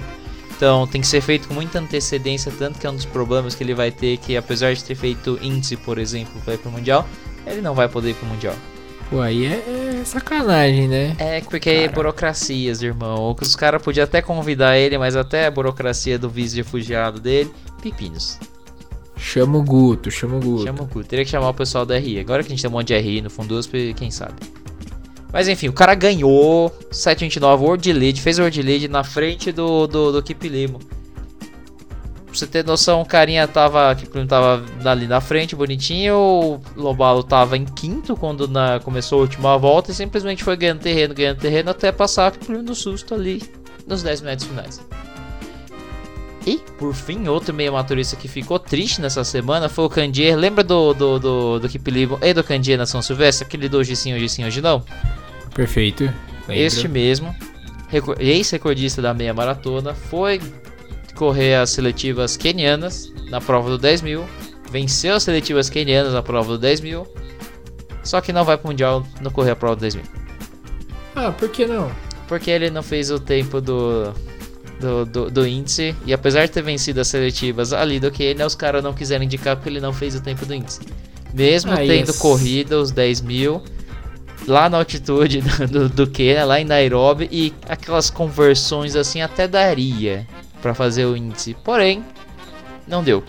Então 0.55 0.87
tem 0.87 1.01
que 1.01 1.07
ser 1.07 1.21
feito 1.21 1.47
com 1.47 1.53
muita 1.53 1.79
antecedência, 1.79 2.51
tanto 2.57 2.79
que 2.79 2.87
é 2.87 2.89
um 2.89 2.95
dos 2.95 3.05
problemas 3.05 3.55
que 3.55 3.63
ele 3.63 3.73
vai 3.73 3.91
ter, 3.91 4.17
que 4.17 4.37
apesar 4.37 4.73
de 4.73 4.83
ter 4.83 4.95
feito 4.95 5.37
índice, 5.41 5.75
por 5.75 5.97
exemplo, 5.97 6.41
para 6.41 6.53
ir 6.53 6.57
pro 6.57 6.71
Mundial, 6.71 7.07
ele 7.45 7.61
não 7.61 7.75
vai 7.75 7.89
poder 7.89 8.11
ir 8.11 8.13
pro 8.13 8.25
Mundial. 8.27 8.55
Pô, 9.09 9.21
aí 9.21 9.45
é, 9.45 9.99
é 9.99 10.03
sacanagem, 10.03 10.87
né? 10.87 11.15
É 11.19 11.41
porque 11.41 11.69
é 11.69 11.87
burocracias, 11.87 12.81
irmão. 12.81 13.35
Os 13.39 13.55
caras 13.55 13.81
podiam 13.81 14.03
até 14.03 14.21
convidar 14.21 14.77
ele, 14.77 14.97
mas 14.97 15.15
até 15.15 15.45
a 15.45 15.51
burocracia 15.51 16.17
do 16.17 16.29
de 16.29 16.57
refugiado 16.57 17.19
dele, 17.19 17.51
pepinos. 17.81 18.39
Chama 19.17 19.57
o 19.57 19.63
Guto, 19.63 20.09
chama 20.09 20.37
o 20.37 20.39
Guto. 20.39 20.63
Chama 20.63 20.83
o 20.83 20.87
cu. 20.87 21.03
Teria 21.03 21.23
que 21.23 21.31
chamar 21.31 21.49
o 21.49 21.53
pessoal 21.53 21.85
da 21.85 21.97
RI. 21.97 22.19
Agora 22.19 22.43
que 22.43 22.47
a 22.47 22.49
gente 22.49 22.61
tem 22.61 22.69
um 22.69 22.73
monte 22.73 22.87
de 22.87 22.97
RI 22.97 23.21
no 23.21 23.29
Fundusp, 23.29 23.93
quem 23.95 24.09
sabe. 24.09 24.35
Mas 25.35 25.49
enfim, 25.49 25.67
o 25.67 25.73
cara 25.73 25.93
ganhou 25.93 26.73
729 26.89 27.65
World 27.65 27.91
Lead, 27.91 28.21
fez 28.21 28.39
o 28.39 28.43
World 28.43 28.61
Lead 28.61 28.87
na 28.87 29.03
frente 29.03 29.51
do, 29.51 29.85
do, 29.85 30.13
do 30.13 30.23
Kip 30.23 30.47
Limo. 30.47 30.79
Pra 30.79 32.33
você 32.33 32.47
ter 32.47 32.63
noção, 32.63 33.01
o 33.01 33.05
carinha 33.05 33.45
tava, 33.45 33.93
Kip 33.95 34.15
Limo 34.15 34.29
tava 34.29 34.63
ali 34.85 35.07
na 35.07 35.19
frente, 35.19 35.53
bonitinho. 35.53 36.15
O 36.15 36.61
Lobalo 36.73 37.21
tava 37.21 37.57
em 37.57 37.65
quinto 37.65 38.15
quando 38.15 38.47
na, 38.47 38.79
começou 38.79 39.17
a 39.17 39.21
última 39.23 39.57
volta 39.57 39.91
e 39.91 39.93
simplesmente 39.93 40.41
foi 40.41 40.55
ganhando 40.55 40.79
terreno, 40.79 41.13
ganhando 41.13 41.37
terreno 41.37 41.69
até 41.69 41.91
passar 41.91 42.31
o 42.31 42.39
Kip 42.39 42.49
Limo 42.49 42.63
no 42.63 42.73
susto 42.73 43.13
ali 43.13 43.43
nos 43.85 44.01
10 44.03 44.21
metros 44.21 44.47
finais. 44.47 44.81
E, 46.47 46.59
por 46.77 46.93
fim, 46.93 47.27
outro 47.27 47.53
meio 47.53 47.73
maturista 47.73 48.15
que 48.15 48.29
ficou 48.29 48.57
triste 48.57 49.01
nessa 49.01 49.25
semana 49.25 49.67
foi 49.67 49.83
o 49.83 49.89
Candier. 49.89 50.37
Lembra 50.37 50.63
do, 50.63 50.93
do, 50.93 51.19
do, 51.19 51.59
do 51.59 51.67
Kip 51.67 51.91
Limo 51.91 52.17
e 52.21 52.33
do 52.33 52.41
Candier 52.41 52.77
na 52.77 52.85
São 52.85 53.01
Silvestre? 53.01 53.45
Aquele 53.45 53.67
do 53.67 53.79
hoje 53.79 53.97
sim, 53.97 54.13
hoje 54.15 54.61
não? 54.61 54.81
Perfeito. 55.55 56.03
Lembro. 56.03 56.53
Este 56.53 56.87
mesmo, 56.87 57.35
reco- 57.87 58.15
ex-recordista 58.19 59.01
da 59.01 59.13
meia 59.13 59.33
maratona, 59.33 59.95
foi 59.95 60.39
correr 61.15 61.55
as 61.55 61.71
seletivas 61.71 62.37
quenianas 62.37 63.11
na 63.29 63.41
prova 63.41 63.69
do 63.69 63.77
10 63.79 64.01
mil. 64.03 64.23
Venceu 64.69 65.15
as 65.15 65.23
seletivas 65.23 65.69
quenianas 65.69 66.13
na 66.13 66.21
prova 66.21 66.49
do 66.49 66.57
10 66.59 66.81
mil. 66.81 67.07
Só 68.03 68.21
que 68.21 68.31
não 68.33 68.43
vai 68.43 68.57
pro 68.57 68.67
Mundial 68.67 69.03
não 69.21 69.31
correr 69.31 69.51
a 69.51 69.55
prova 69.55 69.75
do 69.75 69.79
10 69.79 69.95
mil. 69.95 70.05
Ah, 71.15 71.31
por 71.31 71.49
que 71.49 71.65
não? 71.65 71.89
Porque 72.27 72.51
ele 72.51 72.69
não 72.69 72.83
fez 72.83 73.09
o 73.09 73.19
tempo 73.19 73.61
do, 73.61 74.13
do, 74.79 75.05
do, 75.05 75.31
do 75.31 75.47
índice. 75.47 75.95
E 76.05 76.13
apesar 76.13 76.45
de 76.45 76.51
ter 76.51 76.61
vencido 76.61 76.99
as 76.99 77.07
seletivas 77.07 77.71
ali 77.71 77.99
do 77.99 78.11
Quênia, 78.11 78.45
os 78.45 78.53
caras 78.55 78.83
não 78.83 78.93
quiseram 78.93 79.23
indicar 79.23 79.55
porque 79.55 79.69
ele 79.69 79.79
não 79.79 79.93
fez 79.93 80.13
o 80.15 80.21
tempo 80.21 80.45
do 80.45 80.53
índice. 80.53 80.81
Mesmo 81.33 81.71
Ah, 81.71 81.77
tendo 81.77 82.09
yes. 82.09 82.17
corrido 82.17 82.73
os 82.81 82.91
10 82.91 83.21
mil 83.21 83.63
lá 84.47 84.69
na 84.69 84.77
altitude 84.77 85.41
do, 85.69 85.89
do, 85.89 86.07
Quênia, 86.07 86.45
lá 86.45 86.59
em 86.59 86.65
Nairobi, 86.65 87.27
e 87.31 87.53
aquelas 87.67 88.09
conversões 88.09 88.95
assim 88.95 89.21
até 89.21 89.47
daria 89.47 90.25
pra 90.61 90.73
fazer 90.73 91.05
o 91.05 91.15
índice. 91.15 91.55
Porém, 91.63 92.03
não 92.87 93.03
deu. 93.03 93.23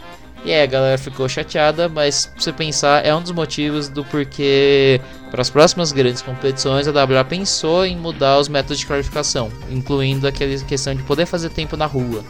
E 0.44 0.52
aí 0.52 0.62
a 0.62 0.66
galera 0.66 0.96
ficou 0.96 1.28
chateada, 1.28 1.88
mas 1.88 2.26
pra 2.26 2.40
você 2.40 2.52
pensar, 2.52 3.04
é 3.04 3.12
um 3.14 3.20
dos 3.20 3.32
motivos 3.32 3.88
do 3.88 4.04
porquê 4.04 5.00
para 5.30 5.42
as 5.42 5.50
próximas 5.50 5.90
grandes 5.90 6.22
competições 6.22 6.86
a 6.86 6.92
WA 6.92 7.24
pensou 7.24 7.84
em 7.84 7.96
mudar 7.96 8.38
os 8.38 8.48
métodos 8.48 8.78
de 8.78 8.86
qualificação, 8.86 9.50
incluindo 9.68 10.26
aquela 10.26 10.56
questão 10.60 10.94
de 10.94 11.02
poder 11.02 11.26
fazer 11.26 11.50
tempo 11.50 11.76
na 11.76 11.86
rua. 11.86 12.24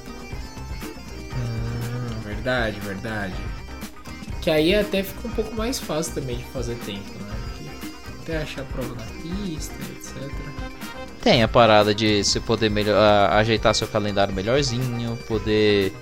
Hum, 1.34 2.20
verdade, 2.24 2.80
verdade. 2.80 3.34
Que 4.40 4.48
aí 4.48 4.74
até 4.74 5.02
fica 5.02 5.28
um 5.28 5.32
pouco 5.32 5.54
mais 5.54 5.78
fácil 5.78 6.14
também 6.14 6.38
de 6.38 6.44
fazer 6.44 6.76
tempo, 6.86 7.12
né? 7.20 7.25
Até 8.26 8.38
achar 8.38 8.64
prova 8.64 8.92
na 8.96 9.04
pista, 9.22 9.72
etc. 9.92 10.32
Tem 11.22 11.44
a 11.44 11.48
parada 11.48 11.94
de 11.94 12.24
você 12.24 12.40
poder 12.40 12.68
melhor, 12.68 12.98
ajeitar 13.30 13.72
seu 13.72 13.86
calendário 13.86 14.34
melhorzinho, 14.34 15.16
poder 15.28 15.92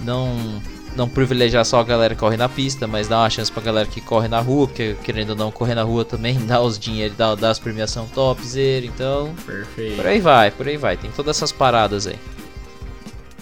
não 0.00 0.62
não 0.94 1.08
privilegiar 1.08 1.64
só 1.64 1.80
a 1.80 1.82
galera 1.82 2.14
que 2.14 2.20
corre 2.20 2.36
na 2.36 2.48
pista, 2.48 2.86
mas 2.86 3.08
dar 3.08 3.18
uma 3.20 3.30
chance 3.30 3.50
pra 3.50 3.62
galera 3.62 3.88
que 3.88 4.00
corre 4.00 4.28
na 4.28 4.38
rua, 4.38 4.68
porque 4.68 4.94
querendo 5.02 5.30
ou 5.30 5.36
não 5.36 5.50
correr 5.50 5.74
na 5.74 5.82
rua 5.82 6.04
também 6.04 6.38
dá 6.46 6.60
os 6.60 6.78
dinheiros, 6.78 7.16
dá, 7.16 7.34
dá 7.34 7.50
as 7.50 7.58
premiação 7.58 8.06
topzera, 8.06 8.86
então 8.86 9.34
Perfeito. 9.44 9.96
por 9.96 10.06
aí 10.06 10.20
vai, 10.20 10.50
por 10.52 10.68
aí 10.68 10.76
vai, 10.76 10.96
tem 10.96 11.10
todas 11.10 11.36
essas 11.36 11.50
paradas 11.50 12.06
aí. 12.06 12.18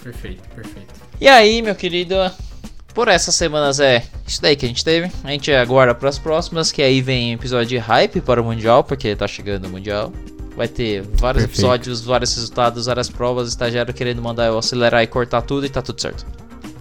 Perfeito, 0.03 0.49
perfeito. 0.55 0.95
E 1.21 1.29
aí, 1.29 1.61
meu 1.61 1.75
querido, 1.75 2.15
por 2.95 3.09
essas 3.09 3.35
semanas 3.35 3.81
é 3.81 4.05
isso 4.27 4.41
daí 4.41 4.57
que 4.57 4.65
a 4.65 4.69
gente 4.69 4.85
teve. 4.85 5.11
A 5.25 5.31
gente 5.31 5.51
aguarda 5.53 5.95
para 5.95 6.09
as 6.09 6.19
próximas, 6.19 6.71
que 6.73 6.83
aí 6.83 7.01
vem 7.01 7.33
episódio 7.33 7.67
de 7.67 7.79
hype 7.79 8.21
para 8.21 8.41
o 8.41 8.45
Mundial, 8.45 8.85
porque 8.85 9.15
tá 9.15 9.27
chegando 9.27 9.67
o 9.67 9.71
Mundial. 9.71 10.13
vai 10.57 10.69
ter 10.69 11.03
vários 11.03 11.45
Perfeito. 11.45 11.61
episódios, 11.61 12.01
vários 12.03 12.35
resultados, 12.35 12.87
várias 12.87 13.09
provas, 13.09 13.49
estagiário 13.49 13.95
querendo 13.95 14.21
mandar 14.21 14.47
eu 14.47 14.59
acelerar 14.59 15.03
e 15.03 15.07
cortar 15.07 15.43
tudo 15.43 15.65
e 15.65 15.69
tá 15.69 15.81
tudo 15.81 16.01
certo. 16.01 16.27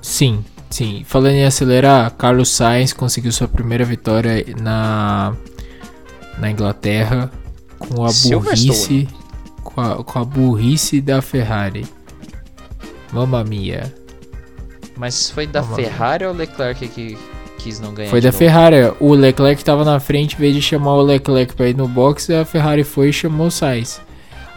Sim, 0.02 0.44
sim. 0.70 1.04
Falando 1.06 1.36
em 1.36 1.46
acelerar, 1.46 2.12
Carlos 2.16 2.50
Sainz 2.50 2.94
conseguiu 2.94 3.32
sua 3.32 3.48
primeira 3.48 3.86
vitória 3.86 4.46
na, 4.62 5.36
na 6.38 6.52
Inglaterra 6.52 7.32
com 7.78 8.06
a 8.06 8.10
burrice. 8.12 9.08
Com 9.64 9.82
a, 9.82 10.04
com 10.04 10.20
a 10.20 10.26
burrice 10.26 11.00
da 11.00 11.22
Ferrari. 11.22 11.86
Mamma 13.12 13.44
mia. 13.44 13.99
Mas 15.00 15.30
foi 15.30 15.48
da 15.48 15.62
Vamos 15.62 15.78
lá. 15.78 15.84
Ferrari 15.84 16.26
ou 16.26 16.34
Leclerc 16.34 16.86
que 16.90 17.18
quis 17.58 17.80
não 17.80 17.94
ganhar? 17.94 18.10
Foi 18.10 18.20
da 18.20 18.28
novo? 18.28 18.38
Ferrari. 18.38 18.76
O 19.00 19.14
Leclerc 19.14 19.64
tava 19.64 19.86
na 19.86 19.98
frente, 19.98 20.36
em 20.36 20.38
vez 20.38 20.54
de 20.54 20.62
chamar 20.62 20.96
o 20.96 21.02
Leclerc 21.02 21.56
pra 21.56 21.70
ir 21.70 21.78
no 21.78 21.88
box, 21.88 22.30
a 22.34 22.44
Ferrari 22.44 22.84
foi 22.84 23.10
e 23.10 23.14
chamou 23.14 23.48
o 23.48 23.52
Sainz. 23.52 24.02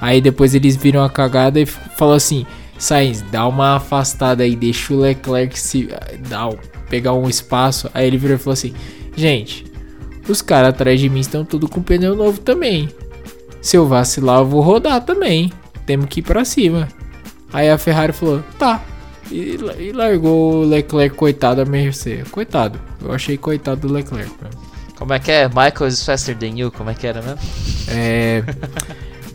Aí 0.01 0.21
depois 0.21 0.53
eles 0.53 0.75
viram 0.75 1.05
a 1.05 1.09
cagada 1.09 1.61
e 1.61 1.65
falou 1.65 2.15
assim: 2.15 2.45
Sainz, 2.77 3.23
dá 3.23 3.47
uma 3.47 3.77
afastada 3.77 4.43
aí, 4.43 4.57
deixa 4.57 4.93
o 4.93 4.99
Leclerc 4.99 5.57
se 5.57 5.89
dá, 6.29 6.51
pegar 6.91 7.13
um 7.13 7.29
espaço. 7.29 7.89
Aí 7.95 8.09
ele 8.09 8.19
virou 8.19 8.35
e 8.35 8.41
falou 8.41 8.55
assim: 8.55 8.75
Gente, 9.15 9.65
os 10.29 10.43
caras 10.43 10.71
atrás 10.71 10.99
de 10.99 11.09
mim 11.09 11.21
estão 11.21 11.45
tudo 11.45 11.69
com 11.69 11.81
pneu 11.81 12.17
novo 12.17 12.41
também. 12.41 12.89
Se 13.61 13.77
eu 13.77 13.87
vacilar, 13.87 14.41
eu 14.41 14.47
vou 14.47 14.61
rodar 14.61 15.03
também. 15.03 15.53
Temos 15.87 16.07
que 16.07 16.19
ir 16.19 16.25
pra 16.25 16.45
cima. 16.45 16.89
Aí 17.53 17.71
a 17.71 17.79
Ferrari 17.79 18.13
falou: 18.13 18.43
Tá. 18.59 18.83
E, 19.33 19.59
e 19.79 19.93
largou 19.93 20.63
o 20.63 20.65
Leclerc, 20.65 21.17
coitado 21.17 21.65
da 21.65 21.71
Mercedes. 21.71 22.31
Coitado. 22.31 22.79
Eu 23.03 23.13
achei 23.13 23.37
coitado 23.39 23.87
do 23.89 23.93
Leclerc. 23.93 24.31
Como 24.97 25.13
é 25.15 25.19
que 25.19 25.31
é? 25.33 25.49
Michael 25.49 25.89
is 25.89 26.05
faster 26.05 26.37
than 26.37 26.59
you? 26.59 26.71
Como 26.71 26.91
é 26.91 26.95
que 26.95 27.07
era 27.07 27.23
mesmo? 27.23 27.39
É, 27.89 28.43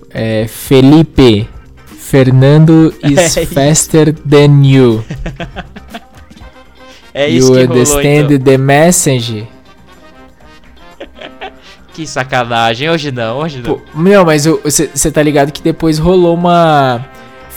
é, 0.44 0.48
Felipe. 0.48 1.50
Fernando 1.98 2.94
is 3.04 3.18
É 3.38 3.42
isso. 3.44 3.54
faster 3.54 4.14
than 4.14 4.64
you. 4.64 5.04
É 7.14 7.28
isso 7.28 7.48
you 7.48 7.54
que 7.54 7.66
rolou 7.66 7.82
understand 7.82 8.34
então. 8.34 8.40
the 8.40 8.58
message? 8.58 9.48
Que 11.94 12.06
sacanagem. 12.06 12.88
Hoje 12.92 13.12
não, 13.12 13.40
hoje 13.40 13.58
não. 13.58 13.74
Pô, 13.74 13.82
não, 13.96 14.24
mas 14.24 14.46
você 14.46 15.12
tá 15.12 15.24
ligado 15.24 15.52
que 15.52 15.64
depois 15.64 15.98
rolou 15.98 16.36
uma. 16.36 17.04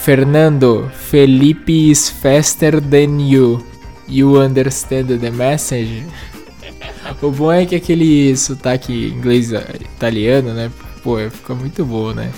Fernando, 0.00 0.90
Felipe 0.94 1.90
is 1.90 2.08
faster 2.08 2.80
than 2.80 3.20
you. 3.20 3.62
You 4.08 4.40
understand 4.40 5.08
the 5.18 5.30
message? 5.30 6.06
O 7.22 7.30
bom 7.30 7.52
é 7.52 7.66
que 7.66 7.74
aquele 7.74 8.34
sotaque 8.36 8.92
inglês 8.92 9.52
eh, 9.52 9.64
italiano, 9.80 10.54
né? 10.54 10.70
Pô, 11.02 11.18
fica 11.30 11.54
muito 11.54 11.84
bom, 11.84 12.12
né? 12.12 12.30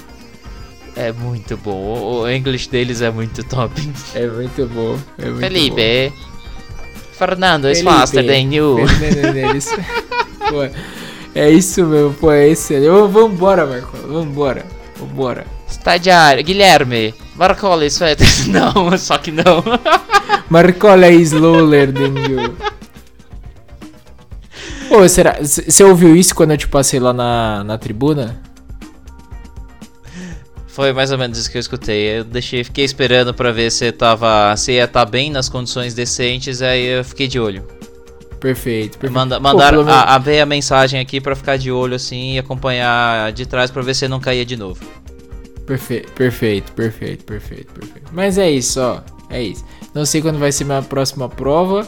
É 0.97 1.13
muito 1.13 1.57
bom. 1.57 2.23
O, 2.23 2.29
English 2.29 2.69
deles 2.69 3.01
é 3.01 3.11
muito 3.11 3.45
top. 3.45 3.75
É 4.15 4.27
muito 4.27 4.67
bom. 4.67 4.99
É 5.19 5.27
muito 5.27 5.41
Felipe. 5.41 6.13
Fernando 7.13 7.69
is 7.71 7.79
Felipe. 7.79 7.97
faster 7.97 8.27
than 8.27 8.53
you. 8.53 8.77
bom. 8.79 8.87
Fernando, 8.89 9.37
é 9.37 9.57
isso. 9.57 9.77
Pô, 10.49 10.69
é 11.35 11.51
isso 11.51 11.85
mesmo, 11.87 12.15
pô, 12.15 12.33
é 12.33 12.49
excelente. 12.49 12.89
Vambora, 13.13 13.67
Marco, 13.67 13.97
vambora, 13.99 14.67
vambora. 14.99 15.47
Estagiário. 15.69 16.43
Guilherme. 16.43 17.15
Marcola 17.37 17.85
is 17.87 17.97
faster. 17.99 18.27
Não, 18.49 18.97
só 18.99 19.19
que 19.19 19.31
não. 19.33 19.63
Marcola 20.51 21.09
is 21.09 21.33
slower 21.33 21.93
than 21.93 22.19
you. 22.29 22.57
Ô, 24.91 25.09
será. 25.09 25.39
Você 25.41 25.83
ouviu 25.85 26.15
isso 26.15 26.35
quando 26.35 26.51
eu 26.51 26.59
te 26.59 26.69
passei 26.69 27.01
lá 27.01 27.13
na, 27.13 27.65
na 27.65 27.79
tribuna? 27.79 28.41
Foi 30.67 30.93
mais 30.93 31.13
ou 31.13 31.19
menos 31.19 31.37
isso 31.39 31.51
que 31.51 31.59
eu 31.59 31.61
escutei. 31.61 32.19
Eu 32.19 32.25
deixei, 32.25 32.65
fiquei 32.65 32.85
esperando 32.85 33.35
pra 33.35 33.53
ver 33.53 33.71
se 33.71 33.91
tava, 33.93 34.55
se 34.57 34.73
ia 34.73 34.85
estar 34.85 35.05
bem 35.05 35.31
nas 35.31 35.49
condições 35.49 35.93
decentes, 35.95 36.63
aí 36.63 36.85
eu 36.99 37.05
fiquei 37.05 37.29
de 37.29 37.39
olho. 37.39 37.63
Perfeito, 38.41 38.99
perfeito. 38.99 39.13
Manda, 39.13 39.37
Pô, 39.37 39.43
mandaram 39.43 39.85
menos- 39.85 39.93
a, 39.95 40.15
a 40.15 40.19
ver 40.19 40.41
a 40.41 40.47
mensagem 40.47 40.99
aqui 40.99 41.21
pra 41.21 41.37
ficar 41.37 41.57
de 41.59 41.71
olho 41.71 41.95
assim 41.95 42.35
e 42.35 42.39
acompanhar 42.39 43.31
de 43.33 43.45
trás 43.47 43.71
pra 43.71 43.83
ver 43.83 43.95
se 43.95 44.09
não 44.09 44.19
caía 44.19 44.45
de 44.47 44.57
novo. 44.57 44.81
Perfe- 45.67 46.05
perfeito, 46.15 46.73
perfeito, 46.73 47.25
perfeito, 47.25 47.73
perfeito. 47.73 48.11
Mas 48.13 48.37
é 48.39 48.51
isso, 48.51 48.81
ó. 48.81 49.01
É 49.31 49.43
isso. 49.43 49.65
Não 49.95 50.05
sei 50.05 50.21
quando 50.21 50.39
vai 50.39 50.51
ser 50.53 50.65
minha 50.65 50.83
próxima 50.83 51.29
prova. 51.29 51.87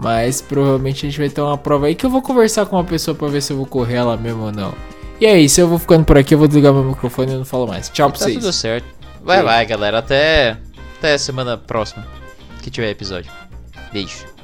Mas 0.00 0.40
provavelmente 0.40 1.04
a 1.04 1.10
gente 1.10 1.18
vai 1.18 1.28
ter 1.28 1.40
uma 1.40 1.58
prova 1.58 1.86
aí 1.86 1.94
que 1.96 2.06
eu 2.06 2.10
vou 2.10 2.22
conversar 2.22 2.66
com 2.66 2.76
uma 2.76 2.84
pessoa 2.84 3.16
pra 3.16 3.26
ver 3.26 3.40
se 3.42 3.52
eu 3.52 3.56
vou 3.56 3.66
correr 3.66 3.96
ela 3.96 4.16
mesmo 4.16 4.44
ou 4.44 4.52
não. 4.52 4.72
E 5.20 5.26
é 5.26 5.36
isso, 5.40 5.60
eu 5.60 5.66
vou 5.66 5.76
ficando 5.76 6.04
por 6.04 6.16
aqui, 6.16 6.34
eu 6.34 6.38
vou 6.38 6.46
desligar 6.46 6.72
meu 6.72 6.84
microfone 6.84 7.32
e 7.32 7.36
não 7.36 7.44
falo 7.44 7.66
mais. 7.66 7.88
Tchau 7.88 8.08
pra 8.08 8.16
Tá 8.18 8.24
vocês. 8.26 8.38
tudo 8.38 8.52
certo. 8.52 8.86
Vai, 9.24 9.38
Sim. 9.38 9.44
vai, 9.44 9.66
galera. 9.66 9.98
Até, 9.98 10.56
até 10.98 11.18
semana 11.18 11.56
próxima 11.58 12.06
que 12.62 12.70
tiver 12.70 12.90
episódio. 12.90 13.32
Beijo. 13.92 14.37